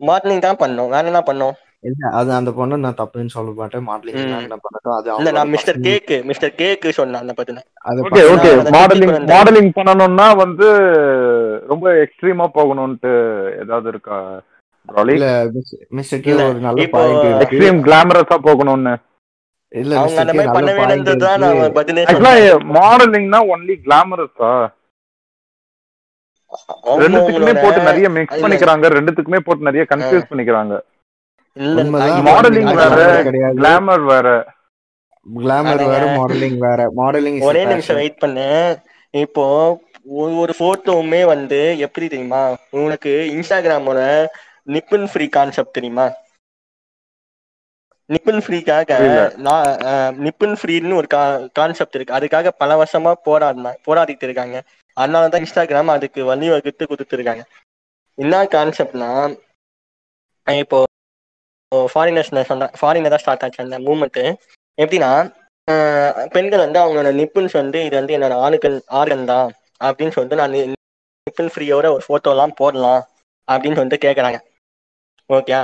[0.00, 0.90] மார்னிங் தான் பண்ணும்.
[0.94, 1.54] வேற என்ன பண்ணும்?
[1.88, 3.84] இல்ல அது அந்த பொண்ணு நான் தப்புன்னு சொல்ல மாட்டேன்.
[3.88, 4.16] மாடலிங்.
[4.46, 7.62] என்ன பண்ணட்டும் அது இல்ல நான் மிஸ்டர் கேக்கு மிஸ்டர் கேக்கு சொன்னேன் அந்த பத்தின.
[7.90, 9.14] அது ஓகே ஓகே மாடலிங்.
[9.32, 10.68] மாடலிங் பண்ணணும்னா வந்து
[11.72, 13.12] ரொம்ப எக்ஸ்ட்ரீமா போகணும்ட்டு
[13.62, 14.18] ஏதாவது இருக்கா
[15.12, 15.28] இல்ல
[15.98, 18.94] மிஸ்டர் கே ஒரு நல்ல பாயிண்ட் எக்ஸ்ட்ரீம் கிளாமரஸா போகணும்னு.
[19.72, 21.30] இல்ல அவங்க அந்த மாதிரி பண்ண இருக்கு.
[21.44, 22.02] நான் பதிலே
[22.76, 24.50] மாடலிங்னா ஒன்லி கிளாமரஸா
[27.02, 28.42] ரெண்டுத்துக்குமே போட்டு நிறைய மிக்ஸ்.
[28.42, 28.86] பண்ணிக்கிறாங்க.
[28.96, 30.74] ரெண்டுத்துக்குமே போட்டு நிறைய கன்ஃபியூஸ் பண்ணிக்கிறாங்க.
[32.28, 33.22] மாடலிங் வேற
[33.62, 34.28] கிளாமர் வேற.
[35.36, 36.04] கிளாமர் வேற.
[36.18, 36.80] மாடலிங் வேற.
[37.00, 38.48] மாடலிங் ஒரே நிமிஷம் வெயிட் பண்ணு.
[39.24, 39.46] இப்போ
[40.34, 42.42] ஒரு போட்டோவுமே வந்து எப்படி தெரியுமா?
[42.84, 44.00] உனக்கு இன்ஸ்டாகிராமோட
[44.74, 46.06] நிப்பிள் ஃப்ரீ கான்செப்ட் தெரியுமா?
[48.14, 48.92] நிப்பிள் ஃப்ரீக்காக.
[49.46, 49.68] நான்
[50.24, 51.08] நிப்பிள் ஃப்ரீன்னு ஒரு
[51.58, 52.16] கான்செப்ட் இருக்கு.
[52.18, 54.58] அதுக்காக பல வருஷமா போராடினா போராடிட்டு இருக்காங்க.
[54.96, 57.42] அதனாலதான் இன்ஸ்டாகிராம் அதுக்கு வழிவகுத்து கொடுத்துருக்காங்க.
[58.18, 59.10] என்ன கான்செப்ட்னா
[60.46, 60.78] இப்போ
[61.94, 64.20] ஃபாரினர்ஸ் சொன்ன ஃபாரினர் தான் ஸ்டார்ட் ஆச்சு அந்த மூமெண்ட்
[64.78, 65.10] எப்படின்னா
[66.34, 69.48] பெண்கள் வந்து அவங்களோட நிப்பிள்ஸ் வந்து இது வந்து என்னோட ஆணுக்கள் ஆர்கன் தான்
[69.80, 70.54] அப்படின்னு சொல்லிட்டு நான்
[71.26, 72.04] நிப்பிள் ஃப்ரீயோட ஒரு
[72.34, 73.02] எல்லாம் போடலாம்
[73.48, 74.38] அப்படின்னு சொல்லிட்டு கேக்குறாங்க.
[75.30, 75.54] ஓகே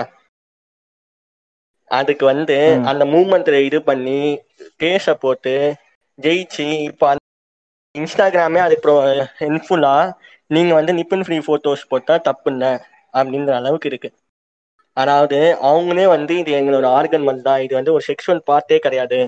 [1.91, 2.57] அதுக்கு வந்து.
[2.91, 4.21] அந்த மூமெண்ட்ல இது பண்ணி
[4.83, 5.55] கேஸ போட்டு
[6.19, 7.22] ஜெயிச்சு இப்போ அந்த
[7.95, 8.95] இன்ஸ்டாகிராமே அது ப்ரோ
[9.39, 9.95] ஹெல்ப்ஃபுல்லா
[10.51, 12.73] நீங்க வந்து நிப்பிள் ஃப்ரீ போட்டோஸ் போட்டா தப்பு இல்லை
[13.15, 14.11] அப்படிங்கிற அளவுக்கு இருக்கு.
[14.97, 19.21] அதாவது அவங்களே வந்து இது எங்களோட ஆர்கன் தான் இது வந்து ஒரு செக்ஷுவல் பார்ட்டே கிடையாது.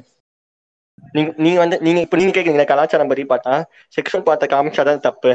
[1.14, 3.54] நீங்க நீங்க வந்து நீங்க இப்ப நீங்க கேக்குறீங்களா கலாச்சாரம் பத்தி பார்த்தா
[3.94, 5.32] செக்ஷுவல் பார்ட்ட காமிச்சாதான் தப்பு.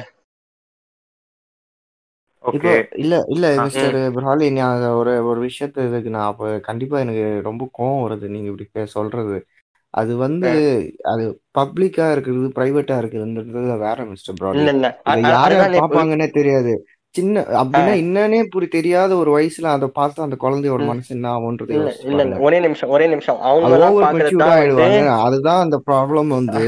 [2.99, 3.45] இல்ல இல்ல.
[3.63, 3.97] மிஸ்டர்
[4.57, 9.37] நான் ஒரு ஒரு விஷயத்த இதுக்கு நான் அப்ப கண்டிப்பா எனக்கு ரொம்ப கோவம் வருது நீங்க இப்படி சொல்றது.
[9.93, 10.49] அது வந்து
[11.11, 11.23] அது
[11.59, 14.89] பப்ளிக்கா இருக்குது பிரைவேட்டா இருக்குதுன்றது வேற மிஸ்டர் பிராலி இல்ல
[15.31, 16.73] யார் பாப்பாங்கன்னே தெரியாது.
[17.15, 20.81] சின்ன அப்படின்னா என்னன்னே புரி தெரியாத ஒரு வயசுல அதை பார்த்து அந்த குழந்தையோட.
[20.89, 23.39] மனசு என்ன ஆகுன்றது இல்ல ஒரே நிமிஷம் ஒரே நிமிஷம்.
[23.41, 25.13] அவங்க எல்லாம் ஓவர் மெச்சூர்டா ஆயிடுவாங்க.
[25.25, 26.65] அதுதான் அந்த ப்ராப்ளம் வந்து.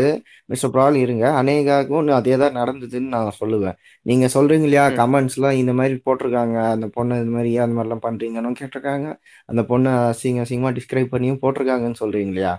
[0.50, 1.26] மிஸ்டர் ப்ரால் இருங்க.
[1.42, 3.78] அநேகாக்கும் அதே தான் நடந்ததுன்னு நான் சொல்லுவேன்.
[4.06, 4.98] நீங்க சொல்றீங்க இல்லையா ம்.
[4.98, 6.58] கமெண்ட்ஸ்லாம் இந்த மாதிரி போட்டிருக்காங்க.
[6.74, 9.08] அந்த பொண்ணு இந்த மாதிரி அந்த மாதிரிலாம் பண்றீங்கன்னு கேட்டிருக்காங்க.
[9.50, 12.54] அந்த பொண்ணை அசிங்க அசிங்கமா டிஸ்கிரைப் பண்ணியும் போட்டிருக்காங்கன்னு சொல்றீங்க இல்லையா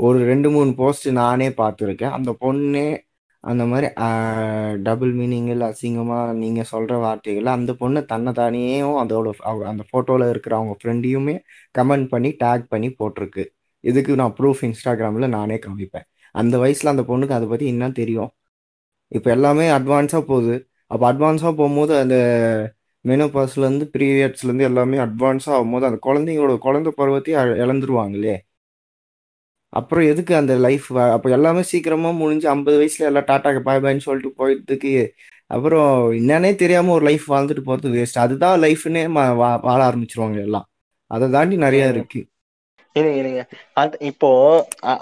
[0.00, 2.10] ஒரு ரெண்டு மூணு போஸ்ட் நானே பார்த்துருக்கேன்.
[2.10, 2.98] அந்த பொண்ணே
[3.40, 3.86] அந்த மாதிரி
[4.82, 10.56] டபுள் மீனிங்கில் அசிங்கமாக நீங்கள் சொல்கிற வார்த்தைகள் அந்த பொண்ணு தன்னை தானேயும் அதோட அவ- அந்த ஃபோட்டோவில் இருக்கிற
[10.56, 11.34] அவங்க ஃப்ரெண்டையுமே
[11.78, 13.44] கமெண்ட் பண்ணி டேக் பண்ணி போட்டிருக்கு.
[13.80, 16.06] இதுக்கு நான் ப்ரூஃப் இன்ஸ்டாகிராமில் நானே காமிப்பேன்.
[16.32, 18.30] அந்த வயசில் அந்த பொண்ணுக்கு அதை பற்றி என்ன தெரியும்?
[19.08, 20.68] இப்போ எல்லாமே அட்வான்ஸாக போகுது.
[20.86, 22.16] அப்போ அட்வான்ஸாக போகும்போது அந்த
[23.04, 28.36] மெனோபாஸ்லேருந்து பீரியட்ஸ்லேருந்து எல்லாமே அட்வான்ஸாக ஆகும்போது அந்த குழந்தைங்களோட குழந்தை பருவத்தையும் இழந்துருவாங்களே
[29.72, 34.38] அப்புறம் எதுக்கு அந்த லைஃப் அப்போ எல்லாமே சீக்கிரமாக முடிஞ்சு ஐம்பது வயசுல எல்லாம் டாட்டாக்கு பாய் பாய்ன்னு சொல்லிட்டு
[34.40, 34.92] போயிட்டதுக்கு
[35.50, 39.02] அப்புறம் என்னன்னே தெரியாமல் ஒரு லைஃப் வாழ்ந்துட்டு போகிறது வேஸ்ட் அதுதான் லைஃப்னே
[39.66, 40.66] வாழ ஆரம்பிச்சிருவாங்க எல்லாம்.
[41.10, 41.84] அதை தாண்டி நிறைய.
[41.94, 42.20] இருக்கு.
[42.96, 43.40] இருங்க இருங்க
[43.76, 44.28] அது இப்போ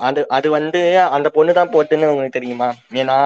[0.07, 0.81] அது அது வந்து
[1.17, 2.69] அந்த பொண்ணு தான் போட்டுன்னு உங்களுக்கு தெரியுமா?
[3.01, 3.17] ஏன்னா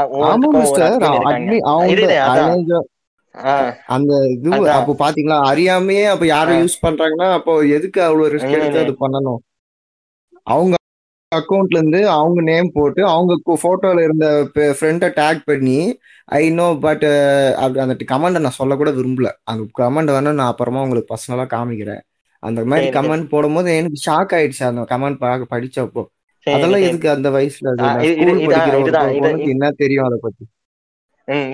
[3.94, 4.50] அந்த இது.
[4.78, 5.38] அப்போ பாத்தீங்களா?
[5.50, 6.60] அறியாமையே அப்ப யாரும்.
[6.62, 8.84] யூஸ் பண்றாங்கன்னா அப்போ எதுக்கு அவ்வளவு ரிஸ்க் எடுத்து.
[8.84, 9.40] அது பண்ணணும்?
[10.46, 10.74] அவங்க
[11.36, 13.32] அக்கௌண்ட்ல இருந்து அவங்க நேம் போட்டு அவங்க
[13.64, 14.26] போட்டோல இருந்த
[14.78, 15.76] ஃப்ரெண்டை டேக் பண்ணி
[16.38, 17.04] ஐ நோ பட்
[17.82, 19.28] அந்த கமெண்ட் நான் சொல்லக்கூட விரும்பல.
[19.50, 22.02] அந்த கமெண்ட் வேணா நான் அப்புறமா உங்களுக்கு பர்சனலா காமிக்கிறேன்.
[22.42, 22.88] அந்த மாதிரி.
[22.96, 26.02] கமெண்ட் போடும்போது எனக்கு ஷாக் ஆயிடுச்சு அந்த கமெண்ட் பார்க்க படிச்சப்போ.
[26.46, 26.84] அதெல்லாம்.
[26.88, 27.74] எதுக்கு அந்த வயசுல
[29.54, 30.44] என்ன தெரியும் அதை பத்தி?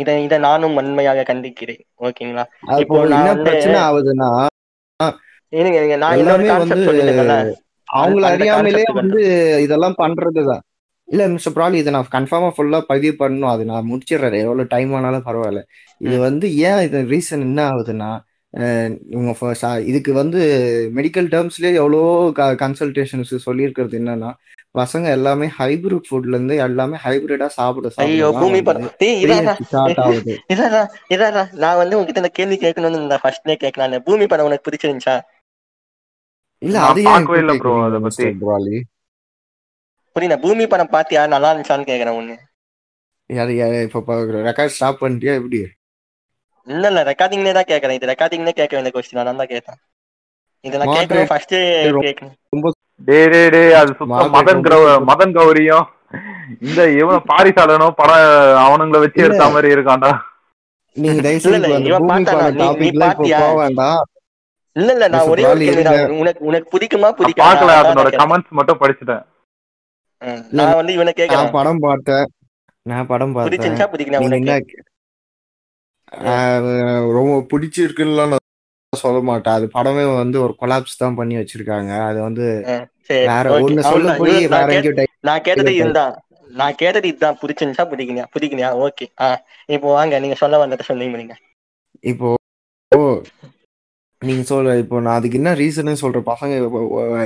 [0.03, 1.83] இத இத நானும் வன்மையாக கண்டிக்கிறேன்.
[2.07, 2.45] ஓகேங்களா?
[2.83, 4.31] இப்போ என்ன பிரச்சனை ஆகுதுன்னா
[6.03, 9.21] நான் எல்லாமே வந்து அவங்கள அறியாமலே வந்து
[9.65, 10.63] இதெல்லாம் பண்றதுதான்.
[11.09, 13.51] இல்ல மிஸ்டர் ப்ராலி இதை நான் கன்ஃபார்மா ஃபுல்லா பதிவு பண்ணணும்.
[13.51, 14.39] அது நான் முடிச்சிடுறேன்.
[14.45, 15.61] எவ்வளவு டைம் ஆனாலும் பரவாயில்ல.
[16.01, 16.17] இது.
[16.19, 18.11] வந்து ஏன் இது ரீசன் என்ன ஆகுதுன்னா
[19.15, 19.33] இவங்க
[19.85, 20.41] இதுக்கு வந்து
[20.95, 22.01] மெடிக்கல் டேர்ம்ஸ்லயே எவ்வளோ
[22.63, 24.31] கன்சல்டேஷன்ஸ் சொல்லியிருக்கிறது என்னன்னா
[24.75, 28.61] பசங்க எல்லாமே ஹைபிரிட் ஃபுட்ல இருந்து எல்லாமே ஹைபிரிடா சாப்பிட ஐயோ பூமி
[31.55, 35.17] நான் வந்து உங்ககிட்ட இந்த கேள்வி கேட்கணும்னு ஃபர்ஸ்ட்னே கேட்கலாம் பூமி படம் உனக்கு பிடிச்சிருந்துச்சா?
[36.63, 38.25] இல்ல அது பார்க்கவே இல்ல கேக்குறீங்க அதை பத்தி.
[38.41, 38.77] ப்ராலி
[40.17, 41.27] புரியல பூமி படம் பாத்தியா?
[41.27, 42.37] நல்லா இருந்துச்சான்னு கேக்குறேன் ஒண்ணு
[43.31, 45.59] அது அது இப்ப ரெக்கார்ட் ஸ்டாப் பண்ணிட்டியா எப்படி?
[46.67, 47.91] இல்ல இல்ல ரெக்கார்டிங்னே தான் கேக்குறேன்.
[47.91, 49.79] இது ரெக்கார்டிங்னே கேட்க வேண்டிய கொஸ்டின் நான் தான் கேட்டேன்.
[50.65, 51.01] இதை நான் Moderate.
[51.01, 52.73] கேட்கணும் ஃபர்ஸ்ட் ரொம்ப- கேட்கணும்.
[53.05, 55.05] டே டே டே அது சுத்தம் மதன் ரொம்ப கௌ super.
[55.05, 55.87] மதன் கௌரியும்.
[56.61, 58.27] இந்த இவன் பாரிசாலனும் படம்
[58.65, 59.23] அவனுங்களை வச்சு.
[59.23, 60.13] எடுத்த மாதிரி இருக்கான்டா.
[60.97, 62.25] நீங்க தயவு பூமி?
[62.25, 63.25] பாடம் டாபிக்ல இப்ப?
[63.39, 64.05] போக வேண்டாம்.
[64.77, 65.29] இல்ல இல்ல நான்.
[65.29, 65.83] ஒரே கேள்வி
[66.23, 67.47] உனக்கு உனக்கு பிடிக்குமா நான் பிடிக்காதா?
[67.47, 68.11] பார்க்கல அதான் அதனோட.
[68.23, 69.25] கமெண்ட்ஸ் மட்டும் படிச்சுட்டேன்.
[70.51, 71.41] நான் வந்து இவனை கேட்கறேன்.
[71.41, 72.27] நான் படம் பார்த்தேன்.
[72.87, 73.53] நான் படம் பார்த்தேன்.
[73.53, 74.83] பிடிச்சிருந்துச்சா பிடிக்கல உனக்கு?
[77.17, 78.45] ரொம்ப பிடிச்சிருக்குன்னு நான்
[78.93, 79.55] சொல்ல மாட்டேன்.
[79.55, 82.07] அது படமே வந்து ஒரு கொலாப்ஸ் தான் பண்ணி வச்சிருக்காங்க.
[82.07, 82.47] அது வந்து
[83.09, 83.47] சரி வேற.
[83.59, 84.15] ஒண்ணு சொல்ல.
[84.17, 86.15] போய் வேற நான் கேட்ட- எங்கேயோ நான் கேட்டது இதுதான்.
[86.51, 87.39] நான் கேட்டது இதுதான்.
[87.43, 88.27] பிடிச்சிருந்துச்சா பிடிக்கலையா?
[88.35, 88.71] பிடிக்கலையா?
[88.85, 89.07] ஓகே.
[89.21, 89.27] ஆ
[89.67, 91.35] இப்போ வாங்க நீங்க சொல்ல வந்ததை சொல்லி முடிங்க
[92.05, 92.29] இப்போ
[94.23, 96.25] நீங்க சொல்ற இப்போ நான் அதுக்கு என்ன ரீசன் சொல்றேன்.
[96.29, 96.53] பசங்க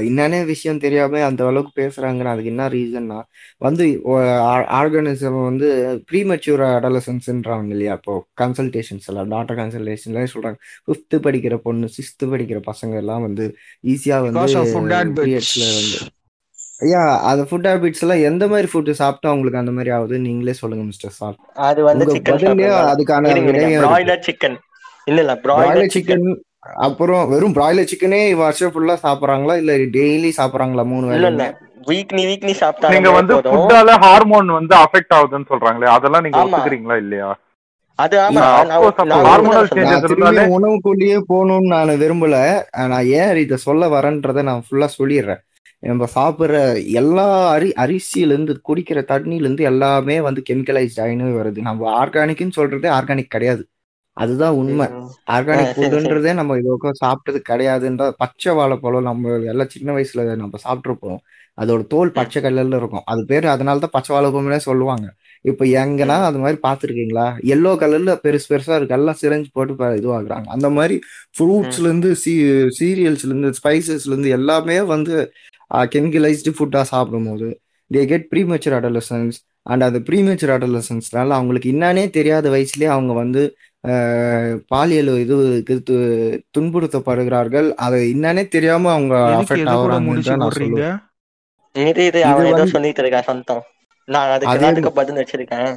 [0.09, 3.19] என்னென்ன விஷயம் தெரியாம அந்த அளவுக்கு பேசுறாங்கன்னா அதுக்கு என்ன ரீசன்னா
[3.61, 3.85] வந்து
[4.79, 5.69] ஆர்கானிசம் வந்து
[6.11, 7.95] ப்ரீமெச்சூர் அடலசன்ஸ்ன்றாங்க இல்லையா?
[8.01, 10.59] இப்போ கன்சல்டேஷன்ஸ் எல்லாம் டாக்டர் கன்சல்டேஷன்ல சொல்றாங்க.
[10.87, 13.47] ஃபிஃப்த் படிக்கிற பொண்ணு சிக்ஸ்த் படிக்கிற பசங்க எல்லாம் வந்து
[13.95, 14.41] ஈஸியா வந்து
[15.01, 15.25] வந்து
[16.85, 17.01] ஐயா
[17.31, 20.19] அந்த ஃபுட் ஹேபிட்ஸ் எல்லாம் எந்த மாதிரி ஃபுட் சாப்பிட்டா உங்களுக்கு அந்த மாதிரி ஆகுது?
[20.27, 21.37] நீங்களே சொல்லுங்க மிஸ்டர் சார்
[21.69, 22.05] அது வந்து
[22.93, 23.33] அதுக்கான
[24.29, 24.57] சிக்கன்
[25.07, 26.25] இல்ல இல்ல பிராய்லர் சிக்கன்
[26.87, 29.55] அப்புறம் வெறும் பிராய்லர் சிக்கனே வருஷம் ஃபுல்லா சாப்பிடுறாங்களா?
[29.57, 31.45] இல்ல டெய்லி சாப்பிடுறாங்களா மூணு இல்ல இல்ல.
[31.45, 31.49] வேளையுமே
[31.89, 36.43] வீக்லி வீக்லி நீங்க சாப்பிட்டாலுமே வந்து ஃபுட்டால ஹார்மோன் வந்து அஃபெக்ட் ஆகுதுன்னு சொல்றாங்களே அதெல்லாம் நீங்க.
[36.45, 37.31] ஒத்துக்கிறீங்களா இல்லையா?
[37.99, 38.17] அது
[40.51, 42.37] உணவுக்குள்ளேயே போகணும்னு நான் விரும்பல.
[42.85, 45.43] நான் ஏன் இதை சொல்ல வரேன்றதை நான் ஃபுல்லா சொல்லிடுறேன்.
[45.83, 46.57] நம்ம சாப்பிட்ற
[47.01, 51.61] எல்லா அரி அரிசியில இருந்து குடிக்கிற தண்ணியில இருந்து எல்லாமே வந்து கெமிக்கலைஸ்ட் ஆயின்னு வருது.
[51.69, 53.63] நம்ம ஆர்கானிக்னு சொல்றதே ஆர்கானிக் கிடையாது.
[54.21, 54.87] அதுதான் உண்மை.
[55.37, 55.73] ஆர்கானிக்.
[55.75, 61.21] ஃபுட்டுன்றதே நம்ம இது வரைக்கும் சாப்பிட்டது கிடையாதுன்ற பச்சை வாழைப்பழம் நம்ம எல்லாம் சின்ன வயசுல நம்ம சாப்பிட்ருப்போம்
[61.59, 63.07] அதோட தோல் பச்சை கலர்ல இருக்கும்.
[63.13, 65.07] அது பேர் அதனால தான் பச்சை வாழைப்பழம்னே சொல்லுவாங்க.
[65.45, 67.27] இப்போ எங்கன்னா அது மாதிரி பார்த்துருக்கீங்களா?
[67.55, 68.97] எல்லோ கலர்ல பெருசு பெருசா இருக்கு.
[68.99, 70.47] எல்லாம் சிரஞ்சு போட்டு இதுவாக்குறாங்க.
[70.57, 70.97] அந்த மாதிரி
[71.37, 72.33] ஃப்ரூட்ஸ்ல இருந்து சீ
[72.79, 75.15] சீரியல்ஸ்ல இருந்து ஸ்பைசஸ்ல இருந்து எல்லாமே வந்து
[75.95, 77.49] கெமிக்கலைஸ்டு ஃபுட்டா சாப்பிடும்போது
[77.91, 83.43] they get premature adolescence and அந்த ப்ரீமெச்சர் அடலசன்ஸ்னால அவங்களுக்கு என்னன்னே தெரியாத வயசுலயே அவங்க வந்து
[84.71, 85.37] பாலியல் இது
[85.75, 85.95] இது
[86.57, 87.69] துன்புறுத்தப்படுகிறார்கள்.
[87.77, 90.99] அதை என்னன்னே தெரியாம அவங்க அஃபெக்ட் தான் நான் போடுறீங்க சொல்லுவேன்.
[91.75, 93.63] இது இது இது அவன் ஏதோ வந்து- சொல்லிட்டு இருக்கான் சொந்தம்
[94.09, 95.71] நான் அதுக்கு அதே எல்லாத்துக்கும் பதில் வச்சிருக்கேன்.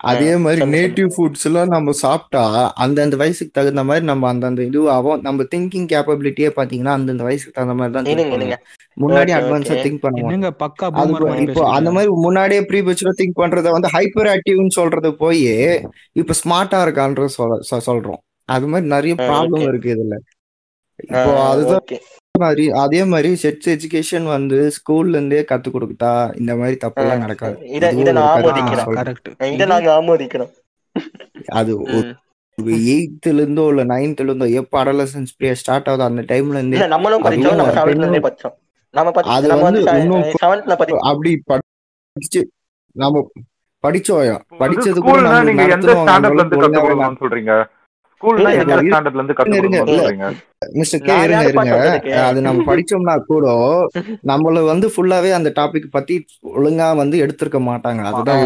[0.00, 0.66] அதே ஆ, மாதிரி.
[0.70, 2.42] நேட்டிவ் ஃபுட்ஸ் எல்லாம் நம்ம சாப்பிட்டா
[2.76, 7.74] அந்தந்த வயசுக்கு தகுந்த மாதிரி நம்ம அந்தந்த இது ஆகும் நம்ம திங்கிங் கேப்பபிலிட்டியே பாத்தீங்கன்னா அந்தந்த வயசுக்கு தகுந்த
[7.74, 8.08] மாதிரி தான்
[9.00, 9.74] பண்ணுவோம் முன்னாடி அட்வான்ஸா.
[9.82, 10.86] திங்க் பண்ண மாட்டோம் என்னங்க பக்கா
[11.46, 15.42] இப்போ- அந்த மாதிரி முன்னாடியே ப்ரீ மெச்சூரா திங்க் பண்றத வந்து ஹைப்பர் ஆக்டிவ்னு சொல்றது போய்
[16.12, 17.26] இப்ப ஸ்மார்ட்டா இருக்கான்ற
[17.86, 18.20] சொல்றோம்.
[18.48, 19.62] அது மாதிரி நிறைய ப்ராப்ளம்.
[19.62, 20.16] இருக்கு இதுல.
[20.98, 21.98] இப்போ அதுதான் ஓகே
[22.34, 27.56] மாதிரி அதே மாதிரி செக்ஸ் எஜுகேஷன் வந்து ஸ்கூல்ல இருந்தே கத்து கொடுத்தா இந்த மாதிரி தப்பெல்லாம் ஆ, நடக்காது.
[27.68, 28.88] இத- நான் ஆமோதிக்கிறேன்.
[29.54, 29.66] இதை
[31.52, 31.72] அது.
[32.86, 37.22] எயித்துல இருந்தோ இல்ல நைன்த்ல இருந்தோ எப்ப அடலசன்ஸ் பீரியட் ஸ்டார்ட் ஆகுதோ அந்த டைம்ல இருந்தே இல்ல நம்மளும்
[37.22, 38.56] படிச்சோம் நம்ம செவன்த்ல இருந்தே படிச்சோம்
[38.94, 39.82] நம்ம அது நம்ம வந்து
[40.80, 42.42] படி அப்படி படிச்சு
[42.96, 43.22] நாம
[43.84, 47.22] படிச்சோம் இப்போ வந்து படிச்சது கூட ஸ்கூல்னா நம்ம நீங்க எந்த ஸ்டாண்டர்ட்ல இருந்து அளவுக்கு கத்து ஒழுங்காவே கொடுக்கணும்னு
[47.22, 47.52] சொல்றீங்க
[48.22, 50.02] ஸ்கூல்னா இல்ல, எந்த ஸ்டாண்டர்ட்ல இருந்து கத்து இருங்க, கொடுக்கணும்னு இல்ல.
[50.02, 50.26] சொல்றீங்க?
[50.78, 51.76] மிஸ்டர் கே இருங்க இருங்க.
[52.24, 53.46] அது நம்ம படிச்சோம்னா கூட
[54.30, 56.16] நம்மள வந்து ஃபுல்லாவே அந்த டாபிக் பத்தி
[56.54, 58.02] ஒழுங்கா வந்து எடுத்திருக்க மாட்டாங்க.
[58.10, 58.42] அதுதான்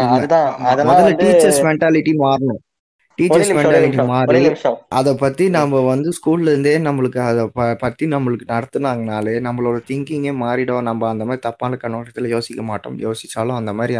[0.85, 2.61] முதல்ல டீச்சர்ஸ் மென்டாலிட்டி மாறணும்.
[3.21, 4.45] டீச்சர்ஸ் மென்டாலிட்டி மாறி
[4.89, 10.81] அதை பத்தி நம்ம வந்து ஸ்கூல்ல இருந்தே நம்மளுக்கு அதை ப- பத்தி நம்மளுக்கு நடத்துனாங்கனாலே நம்மளோட திங்கிங்கே மாறிடும்.
[10.81, 12.99] நம்ம அந்த மாதிரி தப்பான கண்ணோட்டத்துல யோசிக்க மாட்டோம்.
[12.99, 13.99] யோசிச்சாலும் அந்த மாதிரி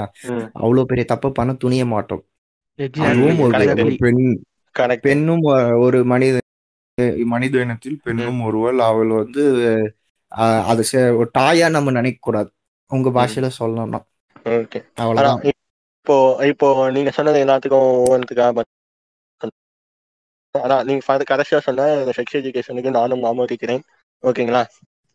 [0.54, 2.24] அவ்வளவு பெரிய தப்பு பண்ண துணிய மாட்டோம்.
[3.98, 4.44] பெண்.
[5.02, 5.42] பெண்ணும்
[5.80, 6.38] ஒரு மனித
[7.26, 9.44] மனித இனத்தில் பெண்ணும் ஒருவள் அவள் வந்து
[10.28, 12.52] அது ஒரு தாயா நம்ம நினைக்க கூடாது.
[12.88, 14.00] உங்க பாஷையில சொல்லணும்னா.
[14.96, 15.42] அவ்வளவுதான்.
[16.02, 18.62] இப்போ இப்போ நீங்க சொன்னது எல்லாத்துக்கும் ஒவ்வொன்றுத்துக்காக
[20.56, 21.86] ஆனா நீங்க கடைசியா சொன்ன
[22.18, 23.84] செக்ஸ் எஜுகேஷனுக்கு நானும் ஆமோதிக்கிறேன்
[24.24, 24.64] ஓகேங்களா?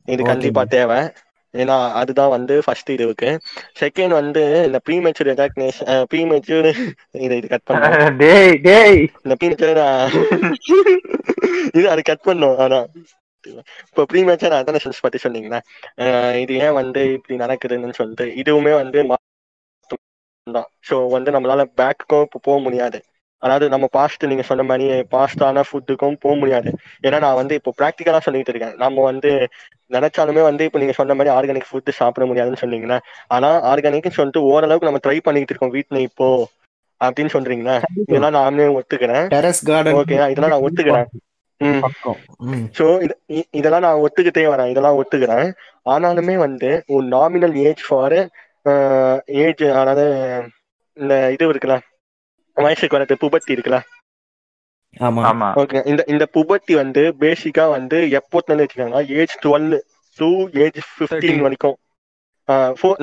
[0.08, 1.00] இது கண்டிப்பா தேவை.
[1.54, 3.30] ஏன்னா அதுதான் வந்து ஃபர்ஸ்ட் இதுவுக்கு.
[3.80, 6.68] செகண்ட் வந்து இந்த ப்ரீமெச்சூர் எஜாக்னேஷன் ப்ரீமெச்சூர்
[7.24, 9.00] இதை இது கட் பண்ணும் டேய் டேய்.
[9.24, 9.80] இந்த ப்ரீமெச்சூர்
[11.78, 12.80] இது அது கட் பண்ணும் ஆனா.
[13.90, 15.58] இப்போ ப்ரீமேச்சர் அட்டனஷன்ஸ் பத்தி சொன்னீங்களா?
[16.42, 19.00] இது ஏன் வந்து இப்படி நடக்குதுன்னு சொல்லிட்டு இதுவுமே வந்து
[20.46, 22.98] தான் ஸோ வந்து நம்மளால இப்போ போக முடியாது.
[23.42, 26.70] அதாவது நம்ம பாஸ்ட் நீங்க சொன்ன மாதிரி பாஸ்டான ஃபுட்டுக்கும் போக முடியாது.
[27.06, 28.74] ஏன்னா நான் வந்து இப்போ ப்ராக்டிக்கலா சொல்லிட்டு இருக்கேன்.
[28.76, 29.30] நம்ம வந்து
[29.90, 32.98] நினைச்சாலுமே வந்து இப்போ நீங்க சொன்ன மாதிரி ஆர்கானிக் ஃபுட்டு சாப்பிட முடியாதுன்னு சொன்னீங்கன்னா
[33.36, 36.28] ஆனா ஆர்கானிக்னு சொல்லிட்டு ஓரளவுக்கு நம்ம ட்ரை பண்ணிட்டு இருக்கோம் வீட்டுல இப்போ.
[37.00, 37.74] அப்படின்னு சொல்றீங்களா?
[38.04, 39.26] இதெல்லாம் நானே ஒத்துக்கிறேன்.
[40.00, 41.06] ஓகே இதெல்லாம் நான் ஒத்துக்கிறேன்.
[42.78, 42.84] ஸோ
[43.58, 44.70] இதெல்லாம் நான் ஒத்துக்கிட்டே வரேன்.
[44.72, 45.48] இதெல்லாம் ஒத்துக்கிறேன்.
[45.86, 48.16] ஆனாலுமே வந்து ஒரு நாமினல் ஏஜ் ஃபார்
[49.42, 50.04] ஏஜ் அதாவது
[50.96, 51.76] இந்த இது இருக்குல்ல
[52.56, 53.78] வயசுக்கு வரது புபத்தி இருக்குல்ல?
[55.06, 55.22] ஆமா.
[55.30, 55.48] ஆமா.
[55.62, 59.68] ஓகே இந்த இந்த புபத்தி வந்து பேசிக்கா வந்து எப்போத்துல வச்சுக்காங்க age twelve
[60.18, 60.28] to
[60.64, 61.44] age fifteen 13.
[61.46, 61.76] வரைக்கும்.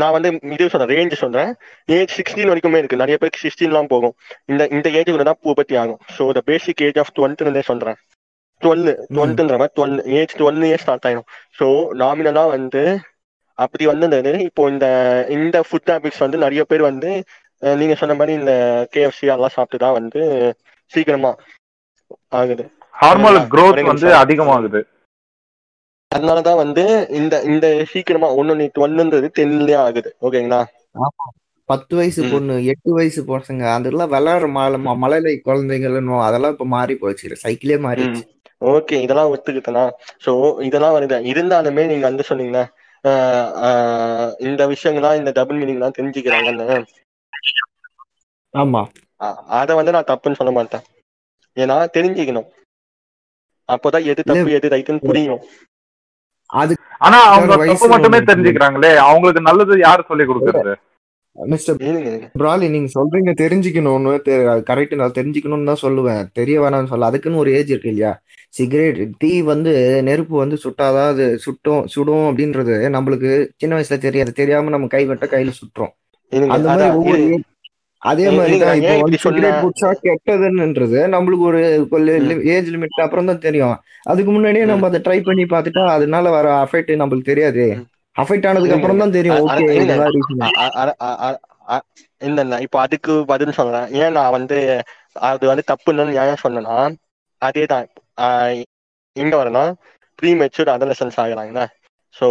[0.01, 1.51] நான் வந்து இது சொல்றேன் ரேஞ்ச் சொல்றேன்.
[1.89, 3.01] ஏஜ் சிக்ஸ்டீன் வரைக்குமே இருக்கு.
[3.03, 4.15] நிறைய பேருக்கு சிக்ஸ்டீன்லாம் போகும்.
[4.51, 6.01] இந்த இந்த ஏஜுக்குள்ள தான் புபத்தி ஆகும்.
[6.15, 7.97] So the basic age of டுவெல்த்னே சொல்றேன்.
[8.61, 8.83] டுவெல்
[9.15, 11.27] டுவெல்த்ன்ற மாதிரி டுவெல் ஏஜ் டுவெல்லே ஸ்டார்ட் ஆயிடும்
[11.59, 11.65] ஸோ
[12.01, 12.83] நாமினலா வந்து
[13.59, 14.31] அப்படி வந்திருந்தது.
[14.49, 14.87] இப்போ இந்த
[15.37, 17.11] இந்த ஃபுட் ஹேபிட்ஸ் வந்து நிறைய பேர் வந்து
[17.59, 20.53] நீங்க சொன்ன மாதிரி இந்த கேஎஃப்சி அதெல்லாம் சாப்பிட்டு தான் வந்து
[20.85, 21.35] சீக்கிரமா
[22.29, 22.71] ஆகுது.
[23.01, 23.83] Hormonal growth.
[23.83, 24.83] வந்து அதிகமாகுது.
[26.15, 30.15] அதனாலதான் வந்து இந்த இந்த சீக்கிரமா ஒன்னு நீ டுவெல்ன்றது டென்லயே ஆகுது.
[30.21, 30.63] ஓகேங்களா?
[31.65, 32.29] பத்து வயசு.
[32.31, 37.37] பொண்ணு எட்டு வயசு பசங்க அதெல்லாம் விளையாடுற மலை ம- மலையில குழந்தைங்கன்னு அதெல்லாம் இப்ப மாறி போச்சு.
[37.43, 38.27] சைக்கிளே மாறிடுச்சு.
[38.65, 39.89] ஓகே இதெல்லாம் ஒத்துக்கிட்டனா?
[40.25, 42.23] சோ இதெல்லாம் வருது இருந்தாலுமே நீங்க வந்து
[43.03, 46.85] ஆஹ் இந்த விஷயங்கள்லாம் இந்த டபுள் மீனிங்லாம் தெரிஞ்சுக்கிறாங்கன்னு.
[48.53, 48.81] ஆமா.
[49.59, 50.83] அத வந்து நான் தப்புன்னு சொல்ல மாட்டேன்.
[51.57, 52.47] ஏன்னா தெரிஞ்சுக்கணும்.
[53.69, 55.41] அப்போதான் எது தப்பு எது ரைட்டுன்னு புரியும்.
[56.49, 58.91] அது ஆனா அவங்க வயசு தப்பு மட்டுமே தெரிஞ்சுக்கிறாங்களே.
[59.07, 60.75] அவங்களுக்கு நல்லது யாரு சொல்லி கொடுக்கறது?
[62.73, 64.13] நீங்க சொல்றீங்க தெரிஞ்சுக்கணும்னு
[64.69, 66.23] கரெக்ட் நான் தெரிஞ்சுக்கணும்னு தான் சொல்லுவேன்.
[66.39, 67.09] தெரிய வேணாம்னு சொல்ல.
[67.09, 68.13] அதுக்குன்னு ஒரு ஏஜ் இருக்கு இல்லையா?
[68.53, 69.73] சிகரெட் தீ வந்து
[70.07, 74.31] நெருப்பு வந்து சுட்டாதான் அது சுட்டும் சுடும் அப்படின்றது நம்மளுக்கு சின்ன வயசுல தெரியாது.
[74.33, 75.93] தெரியாம நம்ம கை வெட்ட கையில சுட்டுறோம்.
[76.55, 77.21] அந்த மாதிரி ஒவ்வொரு
[78.09, 79.19] அதே மாதிரி தான் இப்போ வந்து?
[79.23, 81.61] சிகரெட் குடிச்சா கெட்டதுன்றது நம்மளுக்கு ஒரு
[82.55, 83.75] ஏஜ் லிமிட் அப்புறம் தான் தெரியும்.
[84.11, 87.65] அதுக்கு முன்னாடியே நம்ம அதை ட்ரை பண்ணி பார்த்துட்டா அதனால வர அஃபெக்ட் நம்மளுக்கு தெரியாது.
[88.15, 88.77] அஃபெக்ட் ஆனதுக்கு.
[88.77, 89.41] அப்புறம் தான் தெரியும்.
[89.47, 89.65] ஓகே
[92.21, 92.55] இல்ல இல்ல.
[92.65, 93.87] இப்போ அதுக்கு பதில் சொல்றேன்.
[94.03, 94.57] ஏன் நான் வந்து
[95.29, 96.77] அது வந்து தப்புன்னு ஏன் சொன்னேன்னா
[97.41, 97.87] அதே தான்.
[99.15, 99.71] எங்க வரணும்
[100.19, 101.59] ப்ரீ மெச்சூர் அதலசன்ஸ் ஆகுறாங்க.
[102.15, 102.27] ஸோ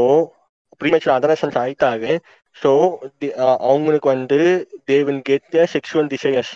[0.80, 2.06] ப்ரீ மெச்சூர் அதலசன்ஸ் ஆயிட்டாங்க
[2.56, 2.70] ஸோ
[3.66, 4.38] அவங்களுக்கு வந்து
[4.88, 6.52] they will get sexual desires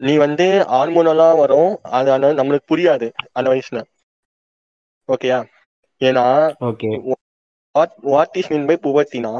[0.00, 1.72] நீ வந்து ஹார்மோனலா வரும்.
[1.96, 3.06] அது ஆனா நம்மளுக்கு புரியாது.
[3.32, 3.80] அந்த வயசுல.
[5.08, 5.38] ஓகேயா
[6.00, 6.24] ஏன்னா
[6.68, 6.88] okay
[7.74, 9.32] what what is mean by புவர்த்தினா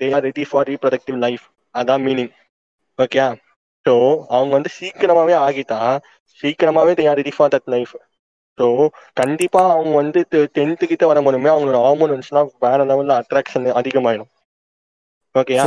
[0.00, 2.32] they are ready for reproductive life அதான் மீனிங்
[2.98, 3.24] ஓகே
[3.86, 3.94] ஸோ
[4.34, 5.78] அவங்க வந்து சீக்கிரமாவே ஆகிட்டா
[6.40, 7.94] சீக்கிரமாவே they are ready for that life
[8.58, 8.66] so
[9.16, 10.20] கண்டிப்பா அவங்க வந்து
[10.56, 14.30] டென்த்து கிட்ட வர முடியுமே அவங்களோட ஹார்மோன்ஸ்லாம் வேற லெவல்ல அட்ராக்ஷன் அதிகமாயிடும்.
[15.34, 15.62] ஓகேயா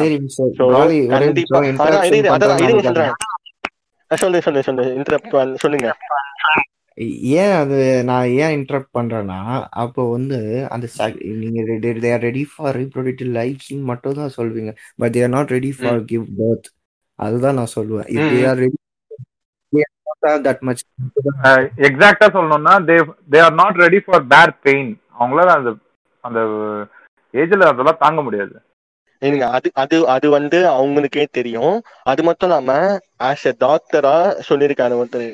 [4.11, 4.83] சொல்லு சொல்லு சொல்லு.
[4.97, 5.87] இன்டரப்ட் சொல்லுங்க.
[7.37, 9.39] ஏன் அது நான் ஏன் இன்டரப்ட் பண்றேன்னா
[9.81, 10.37] அப்போ வந்து
[10.69, 10.85] அந்த
[11.41, 11.59] நீங்க
[11.97, 14.71] they are ready for reproductive lifes மட்டும் தான் சொல்வீங்க.
[14.99, 16.69] But they are not ready for give birth
[17.19, 18.07] அதுதான் நான் சொல்லுவேன்.
[18.13, 18.47] இஃப் தே ம்.
[18.49, 18.77] ஆர் ரெடி
[20.45, 20.81] தட் மச்
[21.87, 22.95] எக்ஸாக்டா சொல்லணும்னா they
[23.31, 25.71] they are not ready for bear pain அவங்களால அந்த
[26.23, 26.39] அந்த
[27.33, 28.55] ஏஜ்ல அதெல்லாம் தாங்க முடியாது.
[29.21, 31.75] இருங்க அது அது அது வந்து அவங்களுக்கே தெரியும்.
[32.05, 32.71] அது மட்டும் இல்லாம
[33.27, 34.15] ஆஸ் எ டாக்டரா
[34.49, 35.27] சொல்லியிருக்காரு ஒருத்தர்.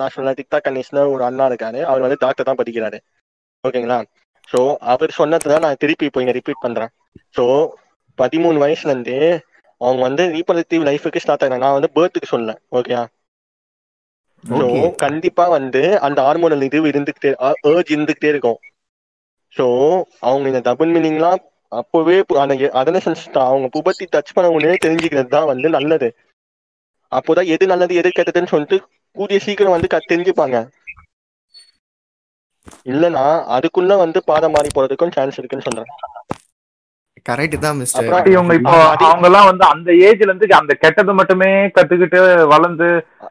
[0.00, 1.80] நான் சொன்ன டிக்டாக் கணேஷ்னு ஒரு அண்ணா இருக்காரு.
[1.88, 2.98] அவர் வந்து டாக்டர் தான் படிக்கிறாரு.
[3.64, 3.98] ஓகேங்களா?
[4.48, 4.60] ஸோ
[4.92, 6.92] அவர் சொன்னதை நான் திருப்பி இப்போ இங்க ரிப்பீட் பண்றேன்.
[7.36, 7.44] ஸோ
[8.18, 9.16] பதிமூணு வயசுல இருந்து
[9.80, 12.54] அவங்க வந்து ரீப்ரடக்டிவ் லைஃபுக்கு ஸ்டார்ட் ஆகிறாங்க நான் வந்து பேர்த்துக்கு சொல்லல.
[12.72, 13.02] ஓகேயா?
[14.44, 14.66] ஸோ
[15.02, 17.30] கண்டிப்பா வந்து அந்த ஹார்மோனல் இது இருந்துகிட்டே
[17.70, 18.58] ஏர்ஜ் இருந்துகிட்டே இருக்கும்.
[19.56, 19.66] ஸோ
[20.22, 21.40] அவங்க இந்த டபுள் மீனிங்லாம்
[21.72, 22.16] அப்போவே
[22.80, 26.08] அதனசன்ஸ் அவங்க புபத்தி டச் பண்ண உடனே தெரிஞ்சுக்கிறது தான் வந்து நல்லது
[27.12, 28.78] அப்போதான் எது நல்லது எது கெட்டதுன்னு சொல்லிட்டு
[29.16, 30.56] கூடிய சீக்கிரம் வந்து தெரிஞ்சுப்பாங்க
[32.88, 33.24] இல்லனா
[33.56, 35.92] அதுக்குள்ள வந்து பாதை மாறி போறதுக்கும் சான்ஸ் இருக்குன்னு சொல்றேன்
[37.26, 38.74] கரெக்ட் தான் மிஸ்டர் இவங்க இப்போ
[39.06, 42.20] அவங்க எல்லாம் வந்து அந்த ஏஜ்ல இருந்து அந்த கெட்டது மட்டுமே கத்துக்கிட்டு
[42.52, 42.88] வளர்ந்து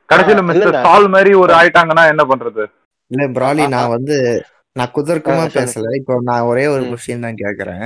[0.10, 0.76] கடைசியில மிஸ்டர்.
[0.86, 2.64] சால் மாதிரி ஒரு ஆயிட்டாங்கன்னா என்ன பண்றது
[3.12, 3.64] இல்ல பிராலி.
[3.74, 4.16] நான் வந்து
[4.78, 5.44] நான் குதர்க்கமா.
[5.56, 5.92] பேசல.
[6.00, 6.84] இப்போ நான் ஒரே ஒரு.
[6.92, 7.86] கொஸ்டின் தான் கேக்குறேன்.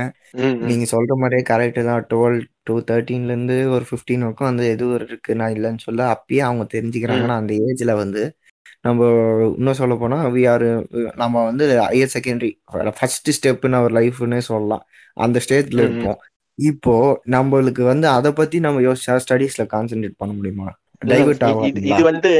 [0.68, 2.04] நீங்க சொல்ற மாதிரியே கரெக்ட் தான்.
[2.10, 6.42] டுவெல் டு தேர்ட்டீன்ல இருந்து ஒரு ஃபிஃப்டீன் வரைக்கும் அந்த எது ஒரு இருக்கு நான் இல்லைன்னு சொல்ல அப்பயே
[6.48, 8.22] அவங்க தெரிஞ்சுக்கிறாங்கன்னா அந்த ஏஜ்ல வந்து
[8.84, 9.08] நம்ம
[9.56, 10.66] இன்னும் சொல்ல போனா வி ஆர்
[11.14, 12.50] நம்ம வந்து ஹையர் செகண்டரி
[12.98, 14.84] ஃபர்ஸ்ட் ஸ்டெப்னு அவர் லைஃப்னே சொல்லலாம்.
[15.16, 15.80] அந்த ஸ்டேஜ்ல.
[15.80, 16.18] இருப்போம்.
[16.58, 16.94] இப்போ
[17.30, 20.68] நம்மளுக்கு வந்து அதை பத்தி நம்ம யோசிச்சா ஸ்டடீஸ்ல கான்சென்ட்ரேட் பண்ண முடியுமா?
[21.84, 22.32] இது வந்து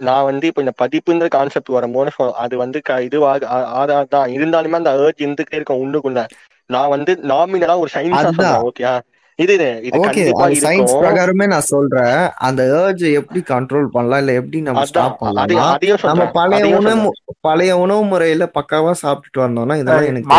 [0.00, 4.72] நான் வந்து இப்ப இந்த படிப்புன்ற கான்செப்ட் வரும்போது அது வந்து க- இதுவாக ஆ- ஆதா- தான் இருந்தாலுமே
[4.72, 6.22] அந்த ஏர்ஜ் இருந்துகிட்டே இருக்கும் உள்ளுக்குள்ள.
[6.70, 8.22] நான் வந்து நாமினலா ஒரு சயின்ஸா
[8.62, 8.88] ஓகே
[9.38, 9.54] இது
[10.62, 12.16] சயின்ஸ் பிரகாரமே நான் சொல்றேன்.
[12.38, 14.18] அந்த ஏர்ஜ் எப்படி கண்ட்ரோல் பண்ணலாம்?
[14.18, 15.20] இல்ல எப்படி நம்ம ஸ்டாப்
[16.10, 17.10] நம்ம பழைய உணவு
[17.40, 20.30] பழைய உணவு முறையில பக்காவா சாப்பிட்டுட்டு வந்தோம்னா இதெல்லாம் எனக்கு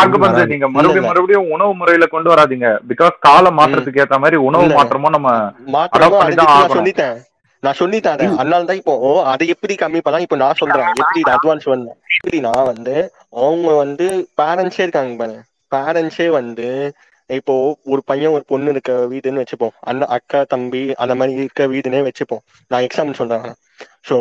[0.50, 0.68] நீங்க.
[1.08, 2.70] மறுபடியும் உணவு முறையில கொண்டு வராதீங்க.
[2.90, 5.30] பிகாஸ் கால மாற்றத்துக்கு ஏத்த மாதிரி உணவு மாற்றமும் நம்ம
[5.68, 6.78] மாற்றமும் அடாப்ட் பண்ணி தான் அடைஞ்சிட்டு நான் ஆகணும்.
[6.78, 7.18] சொல்லிட்டேன்.
[7.64, 10.26] நான் இல்ல அதனால தான் இப்போ ஓ, அதை எப்படி கம்மி பண்ணலாம்?
[10.26, 12.96] இப்போ நான் சொல்றேன் எப்படி இது அட்வான்ஸ் பண்ண எப்படின்னா வந்து
[13.40, 14.06] அவங்க வந்து
[14.40, 15.42] பேரண்ட்ஸே இருக்காங்க பாருங்க
[15.72, 16.68] பேரண்ட்ஸே வந்து
[17.30, 19.74] இப்போ ஒரு பையன் ஒரு பொண்ணு இருக்க வீடுன்னு வச்சுப்போம்.
[19.90, 22.42] அண்ணன் அக்கா தம்பி அந்த மாதிரி இருக்க வீடுனே வச்சுப்போம்.
[22.72, 23.46] நான் எக்ஸாம்பிள் சொல்றேன்
[24.10, 24.18] ஸோ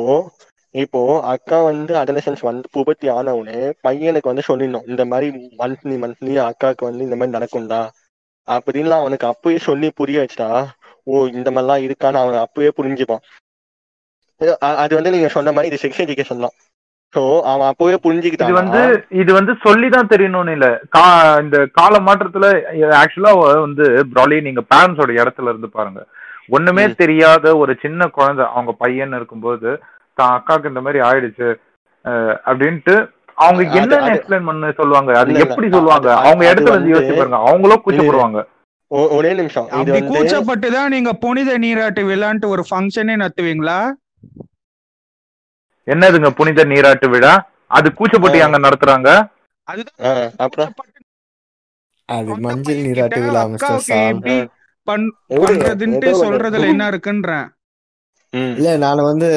[0.75, 1.01] இப்போ
[1.33, 5.29] அக்கா வந்து அடலசன்ஸ் வந்து புபத்தி ஆன உடனே பையனுக்கு வந்து சொல்லிடணும் இந்த மாதிரி
[5.61, 7.81] மந்த்லி மந்த்லி அக்காவுக்கு வந்து இந்த மாதிரி நடக்கும்டா.
[8.49, 10.51] அப்படின்லாம் அவனுக்கு அப்பயே சொல்லி புரிய வச்சுட்டா
[11.09, 13.23] ஓ இந்த மாதிரிலாம் இருக்கான்னு அவன் அப்பவே புரிஞ்சுப்பான்.
[14.41, 16.57] இது- அது வந்து நீங்க சொன்ன மாதிரி இது செக்ஸ் எஜுகேஷன் தான்.
[17.15, 18.81] ஸோ அவன் அப்பவே இது புரிஞ்சுக்கிட்டானா வந்து
[19.21, 20.67] இது வந்து சொல்லிதான் தெரியணும்னு இல்ல.
[20.89, 21.05] கா
[21.41, 22.47] இந்த கால மாற்றத்துல
[23.01, 26.01] ஆக்சுவலா வந்து ப்ராலி நீங்க பேரண்ட்ஸோட இடத்துல இருந்து பாருங்க.
[26.49, 29.71] ஒண்ணுமே தெரியாத ஒரு சின்ன குழந்தை அவங்க பையன் இருக்கும்போது
[30.19, 31.49] தான் அக்காவுக்கு இந்த மாதிரி ஆயிடுச்சு.
[32.47, 32.95] அப்படின்ட்டு
[33.39, 33.63] அவங்க
[33.97, 35.11] அது எக்ஸ்பிளைன் பண்ண சொல்லுவாங்க?
[35.19, 36.09] அது எப்படி சொல்லுவாங்க?
[36.21, 37.37] அவங்க இடத்துல இருந்து வந்து யோசிச்சு பாருங்க.
[37.47, 38.41] அவங்களும் இது இது கூச்சப்படுவாங்க.
[38.91, 39.67] ஒரே நிமிஷம்.
[39.69, 43.79] அப்படி வந்து கூச்சப்பட்டு தான் நீங்க புனித நீராட்டு விழான்ட்டு ஒரு ஃபங்க்ஷனே நடத்துவீங்களா?
[45.87, 47.33] என்னதுங்க புனித நீராட்டு விழா?
[47.69, 49.11] அது கூச்சப்பட்டு அங்க நடத்துறாங்க?
[49.69, 50.71] அதுதான் ஆ, அப்புறம்?
[52.09, 53.43] அது மஞ்சள் நீராட்டு விழா
[54.89, 56.11] பண்றதுன்ட்டு.
[56.23, 57.47] சொல்றதுல என்ன இருக்குன்றேன்.
[58.57, 59.29] இல்ல நான் வந்து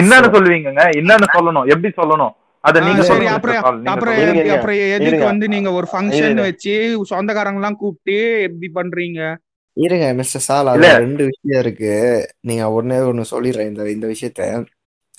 [0.00, 0.84] என்னன்னு சொல்லுவீங்கங்க?
[1.00, 1.66] என்னன்னு சொல்லணும்.
[1.66, 2.34] எப்படி சொல்லணும்?
[2.60, 3.84] அத நீங்க சரி அப்புறம் அப்புறம்.
[3.84, 5.24] அப்புறம் எதுக்கு.
[5.24, 6.34] வந்து நீங்க ஒரு ஃபங்க்ஷன்.
[6.34, 9.36] வச்சு சொந்தக்காரங்க எல்லாம் கூப்பிட்டு எப்படி பண்றீங்க?
[9.72, 10.66] இருங்க மிஸ்டர் சால்.
[10.66, 12.28] அதுல ரெண்டு விஷயம் இருக்கு.
[12.40, 13.68] நீங்க ஒண்ணே ஒண்ணு சொல்லிடுறேன்.
[13.68, 14.64] இந்த இந்த விஷயத்த.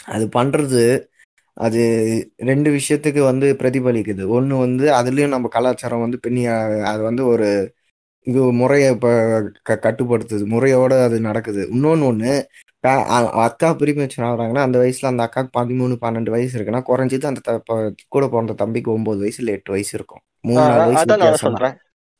[0.04, 1.10] அது பண்றது
[1.54, 4.26] அது ரெண்டு விஷயத்துக்கு வந்து பிரதிபலிக்குது.
[4.28, 7.74] ஒண்ணு வந்து அதுலயும் நம்ம கலாச்சாரம் வந்து பின்னி அது வந்து ஒரு
[8.20, 10.46] இது முறையை இப்ப க- கட்டுப்படுத்துது.
[10.46, 11.70] முறையோட அது நடக்குது.
[11.74, 12.44] இன்னொன்னு ஒண்ணு
[12.84, 17.62] அக்கா பிரிவு வச்சு ஆகுறாங்கன்னா அந்த வயசுல அந்த அக்காக்கு பதிமூணு பன்னெண்டு வயசு இருக்குன்னா குறைஞ்சது அந்த
[18.08, 20.22] கூட பிறந்த தம்பிக்கு ஒன்பது வயசு இல்ல எட்டு வயசு இருக்கும்.
[20.42, 21.46] மூணு நாலு வயசு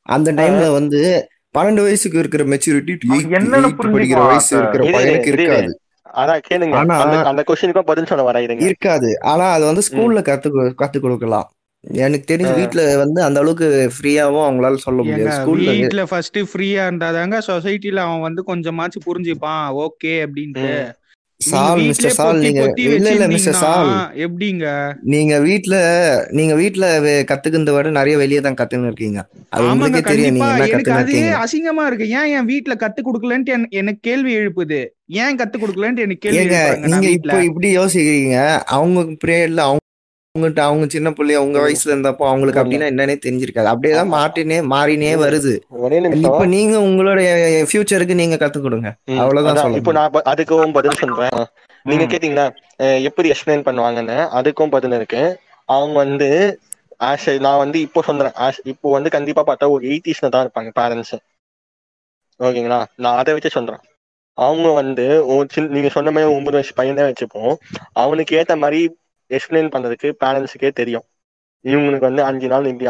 [0.06, 2.94] அந்த டைம்ல வந்து பன்னெண்டு வயசுக்கு இருக்கிற மெச்சூரிட்டி
[3.92, 4.56] படிக்கிற வயசு?
[4.56, 5.80] இருக்கிற இரு, பையனுக்கு இரு, இருக்காது.
[8.64, 9.18] இருக்காது.
[9.20, 10.48] ஆனா அது வந்து ஸ்கூல்ல கத்து
[10.82, 11.52] கத்து கொடுக்கலாம்.
[11.90, 12.52] எனக்கு தெரிஞ்சு ஆ.
[12.52, 15.36] வீட்ல வந்து அந்த அளவுக்கு ஃப்ரீயாவும் அவங்களால சொல்ல முடியாது.
[15.36, 19.86] ஸ்கூல்ல வீட்ல ஃபர்ஸ்ட் ஃப்ரீயா இருந்தாதாங்க சொசைட்டில அவன் வந்து கொஞ்சமாச்சும் புரிஞ்சுப்பான்.
[19.86, 20.92] ஓகே அப்படின்ட்டு.
[21.36, 24.12] சால் மிஸ்டர் சால் நீங்க இல்ல இல்ல மிஸ்டர் சால்.
[24.16, 24.94] எப்படிங்க?
[25.02, 25.76] நீங்க வீட்ல
[26.30, 29.28] நீங்க வீட்ல கத்துக்கிறத விட நிறைய வெளியே தான் கத்துன்னு இருக்கீங்க.
[29.48, 31.40] அது உங்களுக்கே தெரியும் நீங்க என்ன இருக்கீங்க.
[31.44, 32.08] அசிங்கமா இருக்கு.
[32.08, 34.86] ஏன் என் வீட்ல கத்து கொடுக்கலன்ட்டு என்- எனக்கு கேள்வி எழுப்புது.
[35.06, 38.58] ஏன் கத்து கொடுக்கலன்ட்டு எனக்கு கேள்வி நீங்க இப்போ இப்படி யோசிக்கிறீங்க.
[38.58, 39.80] அவங்க பீரியட்ல அவங்க
[40.34, 41.64] அவங்ககிட்ட அவங்க சின்ன பிள்ளைய உங்க ம்.
[41.64, 42.60] வயசுல இருந்தப்போ அவங்களுக்கு.
[42.60, 43.68] அப்படின்னா என்னன்னே தெரிஞ்சிருக்காது.
[43.72, 45.10] அப்படியேதான் மாட்டினே மாறினே.
[45.22, 45.52] வருது.
[46.22, 47.28] இப்ப நீங்க உங்களுடைய
[47.68, 48.88] ஃபியூச்சருக்கு நீங்க கத்து கொடுங்க
[49.22, 51.42] அவ்வளவுதான் இப்போ நான் அதுக்கும் பதில் சொல்றேன்.
[51.86, 52.04] நீங்க.
[52.12, 52.46] கேட்டீங்களா
[53.08, 55.22] எப்படி எக்ஸ்பிளைன் பண்ணுவாங்கன்னு அதுக்கும் பதில் இருக்கு.
[55.68, 56.28] அவங்க வந்து
[57.00, 58.34] ஆஸ் நான் வந்து இப்போ சொல்றேன்.
[58.46, 61.14] as இப்போ வந்து கண்டிப்பா பார்த்தா ஒரு எயிட்டிஸ்ல தான் இருப்பாங்க பேரண்ட்ஸ்
[62.40, 62.80] ஓகேங்களா?
[62.96, 63.82] நான் அதை வச்சு சொல்றேன்.
[64.38, 65.04] அவங்க வந்து
[65.74, 67.54] நீங்க சொன்ன மாதிரி ஒன்பது வயசு பையனே வச்சுப்போம்.
[68.02, 68.80] அவனுக்கு ஏத்த மாதிரி
[69.36, 71.06] எக்ஸ்பிளைன் பண்றதுக்கு பேரண்ட்ஸுக்கே தெரியும்.
[71.64, 72.88] இவங்களுக்கு வந்து அஞ்சு நாள் இப்படி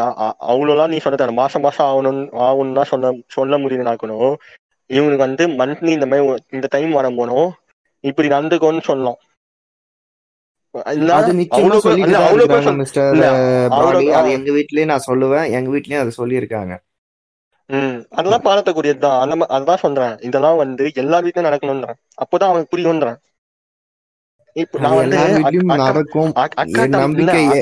[0.51, 4.33] அவ்வளோலாம் நீ சொல்ல தர மாசம் மாசம் ஆகணும் ஆகணும்னு தான் சொல்ல சொல்ல முடியுதுனாக்கணும்
[4.89, 7.51] இவங்களுக்கு வந்து மந்த்லி இந்த மாதிரி இந்த டைம் வரும்போதும்
[8.03, 9.19] இப்படி நடந்துக்கோன்னு சொல்லலாம்
[14.35, 15.45] எங்க வீட்லயே நான் சொல்லுவேன்.
[15.57, 16.73] எங்க வீட்லயும் அது சொல்லியிருக்காங்க.
[17.69, 19.19] ம் அதெல்லாம் பாராட்டக்கூடியதுதான்.
[19.23, 20.15] அந்த அதான் சொல்றேன்.
[20.27, 21.99] இதெல்லாம் வந்து எல்லா வீட்லயும் நடக்கணும்ன்றேன்.
[22.23, 23.19] அப்போதான் அவனுக்கு புரியும்ன்றேன்.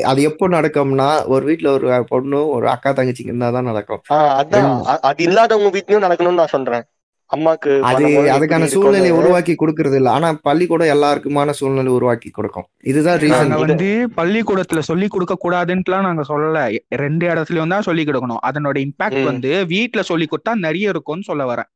[0.05, 4.01] அது எப்போ நடக்கும்னா ஒரு வீட்ல ஒரு பொண்ணு ஒரு அக்கா தங்கச்சிக்கு இருந்தாதான் நடக்கும்.
[4.11, 4.83] அதான்.
[5.01, 6.83] அது இல்லாதவங்க வீட்லயும் நடக்கணும்னு நான் சொல்றேன்.
[7.29, 8.03] அம்மாக்கு அது
[8.35, 10.11] அதுக்கான சூழ்நிலையை உருவாக்கி கொடுக்கறது இல்ல.
[10.11, 12.67] ஆனா பள்ளிக்கூடம் எல்லாருக்குமான சூழ்நிலை உருவாக்கி கொடுக்கும்.
[12.81, 16.79] இதுதான் ரீசன் வந்து பள்ளிக்கூடத்துல சொல்லி கொடுக்க கூடாதுன்ட்டுலாம் நாங்க சொல்லல.
[16.89, 18.41] ரெண்டு இடத்துலயும் தான் சொல்லி கொடுக்கணும்.
[18.49, 19.23] அதனோட இம்பாக்ட்.
[19.23, 21.69] வந்து வீட்ல சொல்லி கொடுத்தா நிறைய இருக்கும்னு சொல்ல வரேன்.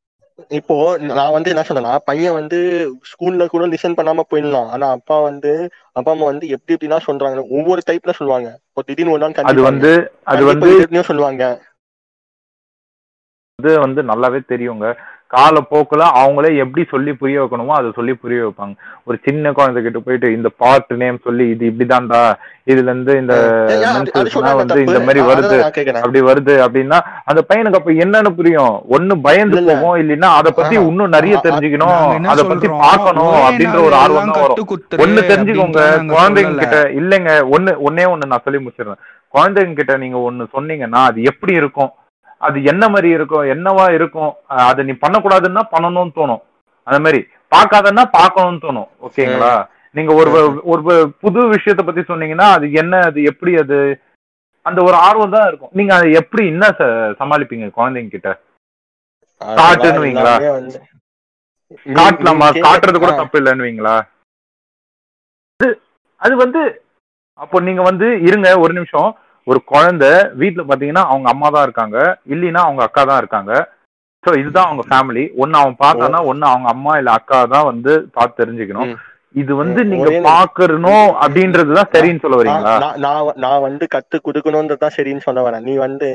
[0.51, 0.75] இப்போ
[1.09, 2.57] நான் வந்து என்ன சொன்னேன்னா பையன் வந்து
[3.11, 4.69] ஸ்கூல்ல கூட லிசன் பண்ணாம போயிடலாம்.
[4.69, 5.51] ஆனா அப்பா வந்து
[5.93, 7.39] அப்பா அம்மா வந்து எப்படி எப்படிலாம் சொல்றாங்க.
[7.51, 8.49] ஒவ்வொரு டைப்ல சொல்லுவாங்க.
[8.67, 9.61] இப்போ திடீர்னு ஒரு நாள் அது.
[9.67, 9.91] வந்து
[10.31, 10.71] அது வந்து
[11.09, 11.43] சொல்லுவாங்க.
[13.59, 14.86] இது வந்து நல்லாவே தெரியுங்க.
[15.36, 18.75] காலப்போக்குல அவங்களே எப்படி சொல்லி புரிய வைக்கணுமோ அதை சொல்லி புரிய வைப்பாங்க.
[19.07, 22.21] ஒரு சின்ன குழந்தைகிட்ட போயிட்டு இந்த பார்ட் நேம் சொல்லி இது இப்படிதான்டா
[22.71, 23.33] இதுல இருந்து இந்த
[24.61, 25.57] வந்து இந்த மாதிரி வருது
[26.01, 28.75] அப்படி வருது அப்படின்னா அந்த பையனுக்கு அப்ப என்னன்னு புரியும்.
[28.95, 29.59] ஒண்ணு பயந்து.
[29.69, 30.75] போகும் இல்லைன்னா அதை பத்தி.
[30.89, 32.27] இன்னும் நிறைய தெரிஞ்சுக்கணும்.
[32.33, 35.03] அதை பத்தி பார்க்கணும் ஒரே அப்படின்ற ஒரு ஆர்வம் தான் வரும்.
[35.05, 35.83] ஒண்ணு தெரிஞ்சுக்கோங்க
[36.13, 36.55] குழந்தைங்க.
[36.63, 39.01] கிட்ட இல்லைங்க ஒண்ணு ஒன்னே ஒண்ணு நான் சொல்லி முடிச்சிடுறேன்.
[39.36, 41.91] குழந்தைங்க கிட்ட நீங்க ஒண்ணு சொன்னீங்கன்னா அது எப்படி இருக்கும்?
[42.47, 44.31] அது என்ன மாதிரி இருக்கும் என்னவா இருக்கும்
[44.69, 46.41] அதை நீ பண்ணக்கூடாதுன்னா பண்ணணும்னு தோணும்.
[46.87, 47.19] அந்த மாதிரி
[47.53, 48.89] பார்க்காதன்னா பார்க்கணும்னு தோணும்.
[49.07, 49.53] ஓகேங்களா?
[49.95, 50.29] நீங்க ஒரு
[50.71, 50.81] ஒரு
[51.23, 53.77] புது விஷயத்த பத்தி சொன்னீங்கன்னா அது என்ன அது எப்படி அது
[54.65, 55.73] அந்த ஒரு ஆர்வம் தான் இருக்கும்.
[55.79, 56.65] நீங்க அதை எப்படி என்ன
[57.21, 58.31] சமாளிப்பீங்க குழந்தைங்க கிட்ட
[59.59, 60.35] காட்டுன்னுவீங்களா?
[61.97, 62.47] காட்டலாமா?
[62.65, 63.13] காட்டுறது கூட.
[63.21, 63.95] தப்பு இல்லைன்னுவீங்களா
[66.21, 66.61] அது வந்து
[67.43, 69.09] அப்போ நீங்க வந்து இருங்க ஒரு நிமிஷம்.
[69.47, 71.97] ஒரு குழந்தை வீட்ல பாத்தீங்கன்னா அவங்க அம்மா தான் இருக்காங்க.
[72.33, 73.51] இல்லைன்னா அவங்க அக்கா தான் இருக்காங்க.
[74.23, 78.39] சோ இதுதான் அவங்க ஃபேமிலி ஒன்னு அவன் பார்த்தானா ஒன்னு அவங்க அம்மா இல்ல அக்கா தான் வந்து பார்த்து
[78.41, 78.93] தெரிஞ்சுக்கணும்.
[79.35, 80.09] இது வந்து நீங்க.
[80.27, 82.73] பாக்கணும் அப்படின்றதுதான் சரின்னு சொல்ல வரீங்களா?
[82.83, 85.65] நான் நான் நான் வந்து கத்து கொடுக்கணும்ன்றது தான் சரின்னு சொல்ல வரேன்.
[85.67, 86.09] நீ வந்து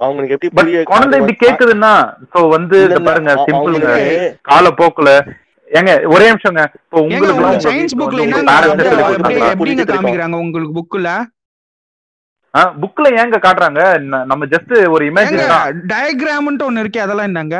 [0.00, 1.92] அவங்களுக்கு எப்படி பட் புரிய குழந்தை இப்படி கேக்குதுன்னா
[2.32, 5.12] சோ வந்து பாருங்க சிம்பிளுங்க அவங்களுக்கு- காலப்போக்குல
[5.70, 6.62] ஏங்க ஒரே நிமிஷங்க.
[6.78, 8.46] இப்போ உங்களுக்கு உங்க சயின்ஸ் புக்ல இருக்கோம்.
[9.92, 11.08] காமிக்கிறாங்க உங்களுக்கு புக்ல
[12.82, 13.80] புக்ல ஏங்க காட்டுறாங்க?
[14.30, 15.04] நம்ம ஜஸ்ட் ஒரு
[15.52, 15.66] தான்.
[15.92, 17.58] டயக்ராம்ன்ட்டு ஒண்ணு இருக்கே அதெல்லாம் என்னங்க?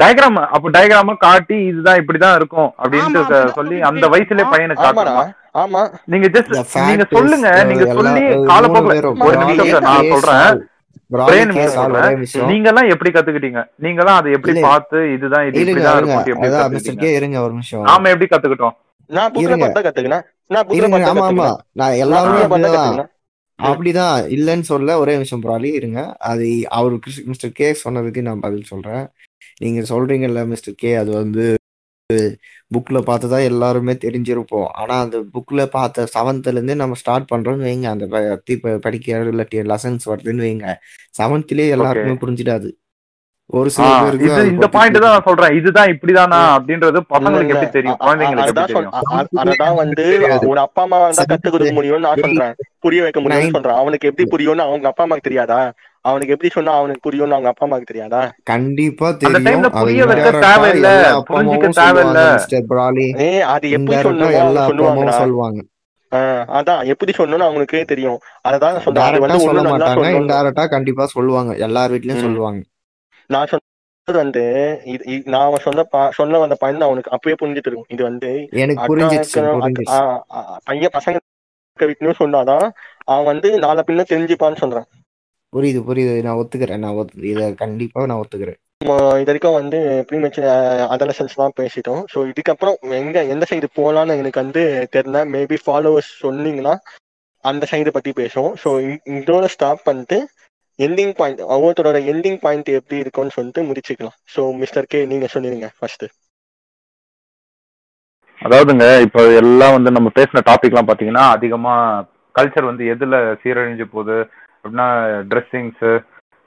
[0.00, 5.32] டயக்ராம் அப்ப டயக்ராம காட்டி இதுதான் இப்படிதான் இருக்கும் அப்படின்ட்டு அப்படிதான் சொல்லி அந்த வயசுல ஆமாடா காட்டணும்
[5.62, 5.82] ஆமா.
[6.12, 6.54] நீங்க ஜஸ்ட்
[6.88, 10.56] நீங்க is, சொல்லுங்க நீங்க சொல்லி காலப்போக்குல ஒரு நிமிஷம் நான் சொல்றேன்.
[12.50, 13.60] நீங்க எல்லாம் எப்படி கத்துக்கிட்டீங்க?
[13.84, 14.52] நீங்க எல்லாம் அதை எப்படி.
[14.66, 17.84] பார்த்து இதுதான் இது இப்படிதான் இருக்கும் எப்படி அதான் மிஸ்டர் கத்துக்கிட்டீங்க கே இருங்க ஒரு நிமிஷம்.
[17.90, 18.74] நாம எப்படி கத்துக்கிட்டோம்?
[19.10, 19.58] நான் புக்ல.
[19.62, 20.24] பார்த்தா கத்துக்கினேன்.
[20.50, 23.12] நான் பார்த்தா நான்
[23.62, 26.16] அப்படிதான் இல்லைன்னு சொல்ல ஒரே நிமிஷம் ப்ராலி இருங்க.
[26.18, 29.08] அது அவர் மிஸ்டர் கே சொன்னதுக்கு நான் பதில் சொல்றேன்.
[29.60, 31.54] நீங்க சொல்றீங்கல்ல மிஸ்டர் கே அது வந்து
[32.74, 34.64] புக்ல பார்த்துதான் எல்லாருமே தெரிஞ்சிருப்போம்.
[34.64, 37.82] ஆனா அந்த புக்ல பார்த்த செவன்த்ல இருந்து நம்ம ஸ்டார்ட் பண்றோம்னு வைங்க.
[37.82, 40.74] அந்த ப- பத்தி ப- படிக்க இல்லாட்டி லெசன்ஸ் வருதுன்னு வைங்க.
[41.22, 42.72] செவன்த்லயே எல்லாருக்குமே புரிஞ்சிடாது.
[43.48, 45.58] ஒரு சில பேருக்கு இந்த பாயிண்ட் தான் நான் சொல்றேன்.
[45.58, 47.96] இதுதான் இப்படிதானா அப்படின்றது பசங்களுக்கு எப்படி தெரியும்?
[48.00, 48.92] குழந்தைங்களுக்கு எப்படி அததான் சொல் தெரியும்?
[48.92, 52.54] அ- அ- செவன்த்லயே அததான் வந்து ஒரு அப்பா அம்மா தான் கத்து கொடுக்க முடியும்னு நான் சொல்றேன்.
[52.78, 53.74] புரிய வைக்க முடியும்னு சொல்றேன்.
[53.74, 55.72] அவனுக்கு எப்படி புரியும்னு அவங்க அப்பா அம்மாக்கு தெரியாதா?
[56.00, 58.32] அவனுக்கு எப்படி சொன்னா அவனுக்கு புரியும்னு அவங்க அப்பா அம்மாக்கு தெரியாதா?
[58.42, 59.70] கண்டிப்பா அந்த தெரியும்.
[59.70, 61.22] புரிய வைக்க தேவையில்ல.
[61.28, 61.70] புரிஞ்சுக்க தேவையில்ல.
[61.70, 63.20] சொல்லுவாங்க மிஸ்டர் பிராலி.
[63.20, 65.62] ஏ அது எப்படி அம்மாவும் சொல்லுவாங்க.
[66.14, 68.18] ஆஹ் அதான் எப்படி சொல்லணும்னு அவங்களுக்கே தெரியும்.
[68.48, 69.04] அததான் நான் சொல்றேன்.
[69.04, 69.74] அது டைரக்டா வந்து சொல்ல மாட்டாங்க.
[69.74, 71.54] சொல்லணும்னு இன்டைரக்டா கண்டிப்பா சொல்லுவாங்க.
[71.54, 72.20] எல்லார் வீட்லயும்.
[72.20, 72.62] சொல்லுவாங்க.
[73.34, 74.42] நான் சொன்னது வந்து
[75.34, 75.84] நான் சொன்ன
[76.18, 77.90] சொல்ல வந்த பாயிண்ட் அவனுக்கு அப்பயே புரிஞ்சுட்டு இருக்கும்.
[77.94, 78.30] இது வந்து
[78.64, 78.86] எனக்கு
[80.68, 81.16] பையன் பசங்க
[81.78, 82.66] வீட்லயும் சொன்னாதான்
[83.12, 84.86] அவன் வந்து நாளை பின்ன தெரிஞ்சுப்பான்னு சொல்றேன்.
[85.52, 86.14] புரியுது புரியுது.
[86.26, 86.82] நான் ஒத்துக்கிறேன்.
[86.84, 88.58] நான் ஒத்து இதை கண்டிப்பா நான் ஒத்துக்கிறேன்.
[89.20, 90.46] இது வரைக்கும் வந்து ப்ரீமெச்சர்
[90.94, 92.02] அதலசன்ஸ் தான் பேசிட்டோம்.
[92.12, 94.62] ஸோ இதுக்கப்புறம் எங்க எந்த சைடு போகலான்னு எனக்கு வந்து
[94.96, 95.20] தெரியல.
[95.34, 96.74] மேபி ஃபாலோவர்ஸ் சொன்னீங்கன்னா
[97.44, 98.54] அந்த சைடு பத்தி பேசுவோம்.
[98.62, 98.70] ஸோ
[99.18, 100.18] இதோட ஸ்டாப் பண்ணிட்டு
[100.84, 104.16] எண்டிங் பாயிண்ட் ஒவ்வொருத்தரோட எண்டிங் பாயிண்ட் எப்படி இருக்கும்னு சொல்லிட்டு முடிச்சுக்கலாம்.
[104.34, 106.06] ஸோ மிஸ்டர் கே நீங்க சொல்லிடுங்க ஃபர்ஸ்ட்
[108.40, 111.74] அதாவதுங்க இப்போ எல்லாம் வந்து நம்ம பேசின டாபிக்லாம் பார்த்தீங்கன்னா அதிகமா
[112.38, 114.16] கல்ச்சர் வந்து எதுல சீரழிஞ்சு போகுது?
[114.62, 114.88] அப்படின்னா
[115.30, 115.84] ட்ரெஸ்ஸிங்ஸ்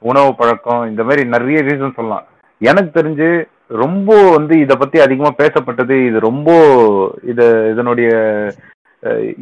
[0.02, 2.26] உணவு பழக்கம் இந்த மாதிரி நிறைய ரீசன் சொல்லலாம்.
[2.62, 3.30] எனக்கு தெரிஞ்சு
[3.84, 6.50] ரொம்ப வந்து இதை பத்தி அதிகமா பேசப்பட்டது இது ரொம்ப
[7.32, 8.12] இது இதனுடைய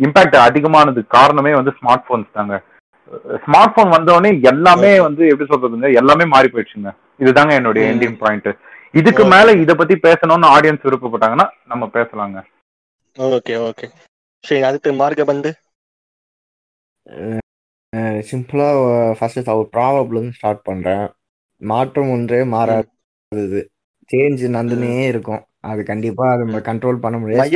[0.05, 2.55] இம்பாக்ட் அதிகமானதுக்கு காரணமே வந்து ஸ்மார்ட் போன்ஸ் தாங்க.
[3.43, 6.91] ஸ்மார்ட் போன் வந்தோடனே எல்லாமே வந்து எப்படி சொல்றதுங்க எல்லாமே மாறி போயிடுச்சுங்க.
[7.19, 7.85] இதுதாங்க என்னுடைய.
[7.93, 8.49] எண்டிங் பாயிண்ட்
[8.93, 9.31] இதுக்கு Okay.
[9.33, 12.37] மேல இத பத்தி பேசணும்னு ஆடியன்ஸ் விருப்பப்பட்டாங்கன்னா நம்ம பேசலாங்க.
[13.17, 13.87] ஓகே ஓகே
[14.43, 15.51] சரி அடுத்து மார்க்க பந்து
[18.29, 18.67] சிம்பிளா
[19.17, 21.05] ஃபர்ஸ்ட் ஒரு ப்ராப்ளம் ஸ்டார்ட் பண்றேன்.
[21.61, 23.61] மாற்றம் ஒன்றே மாறாதது.
[24.09, 25.41] சேஞ்ச் நந்துனே இருக்கும்.
[25.69, 27.49] அது கண்டிப்பா அது நம்ம கண்ட்ரோல் பண்ண முடியாது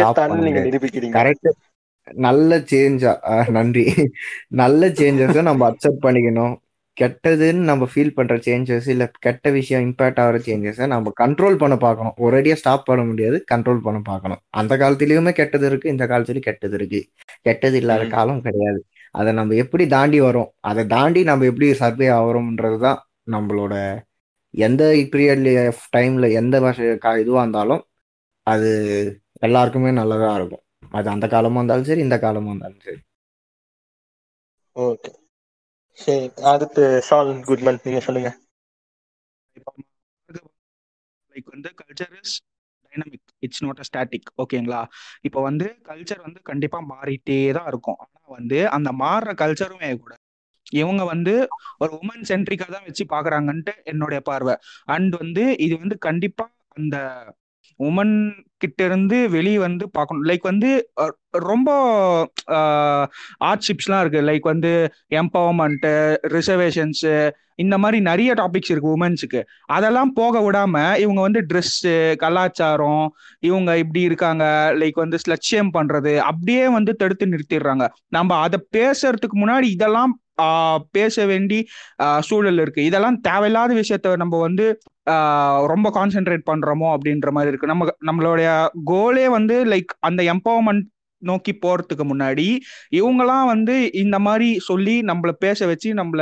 [1.18, 1.50] கரெக்ட்
[2.14, 3.94] நல்ல சேஞ்சா நன்றி.
[4.48, 6.56] நல்ல சேஞ்சஸை நம்ம அக்செப்ட் பண்ணிக்கணும்.
[7.02, 12.14] கெட்டதுன்னு நம்ம ஃபீல் பண்ற சேஞ்சஸ் இல்ல கெட்ட விஷயம் இம்பாக்ட் ஆகிற சேஞ்சஸை நம்ம கண்ட்ரோல் பண்ண பார்க்கணும்.
[12.18, 14.40] ஒரேடியா ஸ்டாப் பண்ண முடியாது கண்ட்ரோல் பண்ண பார்க்கணும்.
[14.50, 17.10] அந்த காலத்துலயுமே கெட்டது இருக்கு இந்த காலத்துலயும் கெட்டது இருக்கு.
[17.42, 18.08] கெட்டது இல்லாத.
[18.08, 18.86] காலம் கிடையாது.
[19.12, 20.50] அதை நம்ம எப்படி தாண்டி வரோம்?
[20.60, 24.00] அதை தாண்டி நம்ம எப்படி சர்வே ஆகிறோம்ன்றது தான் நம்மளோட
[24.50, 27.84] எந்த பீரியட்ல டைம்ல எந்த வருஷ கா- இதுவா இருந்தாலும்
[28.44, 30.60] அது எல்லாருக்குமே நல்லதா இருக்கும்.
[30.92, 33.02] அது அந்த காலமா இருந்தாலும் சரி இந்த காலமா இருந்தாலும் சரி.
[34.76, 35.12] ஓகே.
[36.00, 36.22] சரி
[36.52, 38.32] அடுத்து சால் குட்மன் நீங்க சொல்லுங்க.
[41.36, 42.36] லைக் வந்து culture is
[42.92, 44.82] dynamic it's not a static ஓகேங்களா
[45.28, 48.00] இப்போ வந்து கல்ச்சர் வந்து கண்டிப்பா மாறிட்டே தான் இருக்கும்.
[48.04, 50.14] ஆனா வந்து அந்த மாறுற கல்ச்சருமே கூட
[50.82, 51.34] இவங்க வந்து
[51.82, 54.56] ஒரு உமன் சென்ட்ரிக்கா தான் வச்சு பாக்குறாங்கன்ட்டு என்னுடைய பார்வை.
[54.88, 56.46] அண்ட் வந்து இது வந்து கண்டிப்பா
[56.78, 56.96] அந்த
[57.88, 58.16] உமன்
[58.58, 60.26] கிட்ட இருந்து வெளியே வந்து பார்க்கணும்.
[60.30, 60.70] லைக் வந்து
[61.50, 61.70] ரொம்ப
[63.50, 64.22] ஆர்ட்ஷிப்ஸ்லாம் இருக்கு.
[64.30, 64.72] லைக் வந்து
[65.22, 65.94] எம்பவர்மெண்ட்டு
[66.36, 67.14] ரிசர்வேஷன்ஸு
[67.64, 69.40] இந்த மாதிரி நிறைய டாபிக்ஸ் இருக்கு உமன்ஸுக்கு
[69.76, 73.06] அதெல்லாம் போக விடாம இவங்க வந்து ட்ரெஸ்ஸு கலாச்சாரம்
[73.40, 74.46] இவங்க இப்படி இருக்காங்க.
[74.82, 77.88] லைக் வந்து ஸ்லட்சியம் பண்றது அப்படியே வந்து தடுத்து நிறுத்திடுறாங்க.
[78.18, 80.14] நம்ம அதை பேசுறதுக்கு முன்னாடி இதெல்லாம்
[80.98, 81.60] பேச வேண்டி
[82.30, 82.82] சூழல் இருக்கு.
[82.90, 84.66] இதெல்லாம் தேவையில்லாத விஷயத்த நம்ம வந்து
[85.74, 87.72] ரொம்ப கான்சென்ட்ரேட் பண்றோமோ அப்படின்ற மாதிரி இருக்கு.
[87.74, 88.50] நம்ம நம்மளுடைய
[88.92, 90.86] கோலே வந்து லைக் அந்த எம்பவர்மெண்ட்
[91.22, 92.48] நோக்கி போறதுக்கு முன்னாடி
[93.00, 96.22] இவங்கெல்லாம் வந்து இந்த மாதிரி சொல்லி நம்மள பேச வச்சு நம்மள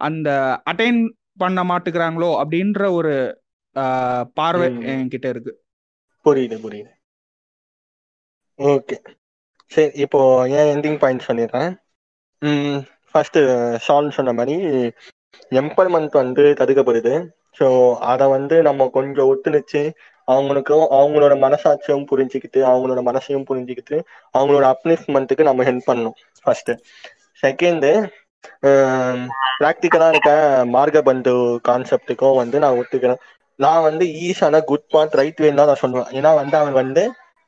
[0.00, 0.28] அந்த
[0.70, 1.00] அட்டைன்
[1.38, 3.12] பண்ண மாட்டுக்கிறாங்களோ அப்படின்ற ஒரு
[4.36, 4.68] பார்வை.
[4.92, 5.52] என்கிட்ட இருக்கு.
[6.26, 6.90] புரியுது புரியுது.
[8.58, 8.96] ஓகே.
[9.72, 10.20] சரி இப்போ
[10.56, 11.70] ஏன் எண்டிங் பாயிண்ட் சொல்லிடுறேன்.
[12.42, 12.80] ம்
[13.12, 13.38] ஃபர்ஸ்ட்
[13.86, 14.56] ஷால் uh, சொன்ன மாதிரி
[15.60, 17.12] எம்பல்மெண்ட் வந்து தடுக்கப்படுது.
[17.58, 17.66] ஸோ
[18.12, 19.82] அதை வந்து நம்ம கொஞ்சம் ஒத்துழைச்சு
[20.28, 23.96] அவங்களுக்கும் அவங்களோட மனசாட்சியும் புரிஞ்சுக்கிட்டு அவங்களோட மனசையும் புரிஞ்சுக்கிட்டு
[24.34, 26.72] அவங்களோட அப்ளிஸ்மெண்ட்டுக்கு நம்ம ஹெல்ப் பண்ணணும் ஃபர்ஸ்ட்
[27.42, 27.90] செகண்டு
[29.60, 30.30] ப்ராக்டிக்கலாக இருக்க
[30.76, 31.32] மார்கபந்து
[31.68, 33.20] கான்செப்டுக்கும் வந்து நான் ஒத்துக்கிறேன்.
[33.58, 36.10] நான் வந்து ஈஸான குட் பார்ட் ரைட் வேன்னு தான் நான் சொல்லுவேன்.
[36.18, 37.02] ஏன்னா வந்து அவன் வந்து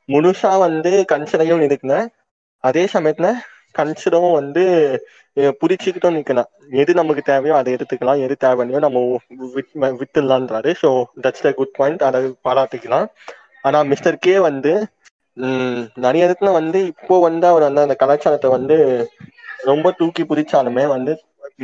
[0.09, 2.07] முழுசா வந்து கன்சிடையும் இருக்குனேன்
[2.63, 3.29] அதே சமயத்துல
[3.79, 4.63] கன்சிடரும் வந்து
[5.37, 6.49] புரிச்சுக்கிட்டும் புடிச்சுக்கிட்டும் நிக்கலாம்.
[6.81, 8.21] எது நமக்கு தேவையோ அதை எடுத்துக்கலாம்.
[8.25, 8.99] எது தேவையோ நம்ம
[9.55, 10.89] விட் வித்துடலான்றாரு so
[11.25, 13.07] that's the good point அதை பாராட்டிக்கலாம்.
[13.67, 14.73] ஆனா மிஸ்டர் கே வந்து
[16.05, 18.75] நிறைய இடத்துல வந்து இப்போ வந்து அவர் வந்து அந்த கலாச்சாரத்தை வந்து
[19.71, 21.13] ரொம்ப தூக்கி பிடிச்சாலுமே வந்து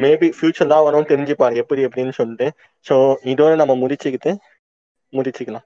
[0.04, 1.54] மேபி ஃபியூச்சர் தான் வரும் தெரிஞ்சுப்பாரு.
[1.64, 2.48] எப்படி எப்படின்னு சொல்லிட்டு.
[2.86, 2.96] ஸோ
[3.34, 4.34] இதோட நம்ம முடிச்சுக்கிட்டு
[5.14, 5.66] முடிச்சுக்கலாம்.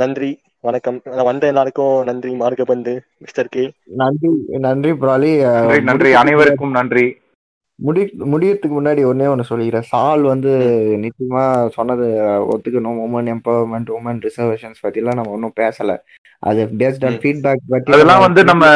[0.00, 0.28] நன்றி
[0.60, 1.00] வணக்கம்.
[1.04, 3.62] நான் வந்த எல்லாருக்கும் நன்றி மார்கபந்து மிஸ்டர் கே.
[3.84, 5.30] நன்றி நன்றி ப்ராலி.
[5.60, 6.12] நன்றி நன்றி.
[6.12, 7.04] அனைவருக்கும் நன்றி.
[7.78, 9.86] முடி முடியறதுக்கு முன்னாடி ஒன்னே ஒன்று சொல்லிக்கிறேன்.
[9.92, 10.52] சால் வந்து
[11.04, 12.06] நிச்சயமா சொன்னது
[12.52, 13.00] ஒத்துக்கணும்.
[13.06, 15.96] உமன் எம்பவர்மெண்ட் உமன் ரிசர்வேஷன்ஸ் பத்திலாம் நம்ம ஒன்றும் பேசல.
[16.38, 17.20] அது பேஸ்ட் ஆன்.
[17.22, 18.66] ஃபீட்பேக் பத்தி அதெல்லாம் வந்து நம்ம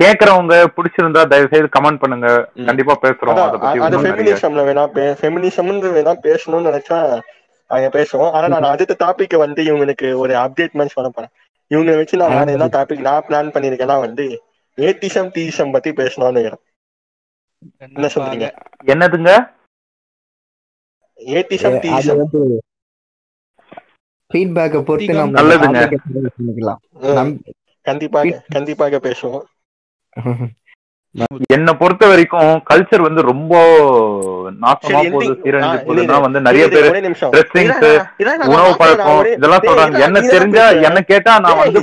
[0.00, 2.50] கேக்குறவங்க பிடிச்சிருந்தா தயவு செய்து கமெண்ட் பண்ணுங்க.
[2.66, 3.40] கண்டிப்பா பேசுறோம்.
[3.44, 3.80] அதை பத்தி
[4.70, 4.84] வேணா
[6.00, 7.00] வேணா பேசணும்னு நினைச்சா
[7.74, 8.30] அவங்க பேசுவோம்.
[8.30, 11.32] ஆனா நான் அடுத்த டாபிக் வந்து இவங்களுக்கு ஒரு அப்டேட் மாதிரி சொல்ல போறேன்.
[11.70, 14.26] இவங்க வச்சு நான் வேற என்ன டாபிக் நான் பிளான் பண்ணிருக்கேன்னா வந்து
[14.78, 16.54] ஏத்திசம் டீசம் பத்தி பேசணும்னு.
[17.78, 18.46] என்ன சொல்றீங்க?
[18.84, 19.30] என்னதுங்க?
[21.18, 22.28] ஏத்திசம் அது டீசம்
[24.30, 25.80] ஃபீட்பேக்கை பொறுத்து நம்ம நல்லதுங்க.
[27.82, 29.44] கண்டிப்பாக கண்டிப்பாக பேசுவோம்.
[31.54, 33.52] என்னை பொறுத்த வரைக்கும் கல்ச்சர் வந்து ரொம்ப
[34.62, 35.34] நாசமா போகுது.
[35.42, 36.88] சீரழிஞ்சு போகுதுன்னா வந்து நிறைய பேர்
[38.30, 40.00] நான் உணவு பழக்கம் இதெல்லாம் சொல்றாங்க.
[40.06, 40.64] என்ன தெரிஞ்சா.
[40.88, 41.82] என்ன கேட்டா நான் வந்து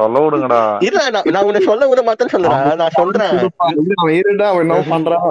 [0.00, 0.60] சொல்ல விடுங்கடா.
[0.88, 3.34] இல்ல நான் நான் உன்னை சொல்ல விட மாட்டேன்னு சொல்றேன் நான் சொல்றேன்.
[3.98, 5.26] அவன் இருடா அவன் என்ன பண்றான்.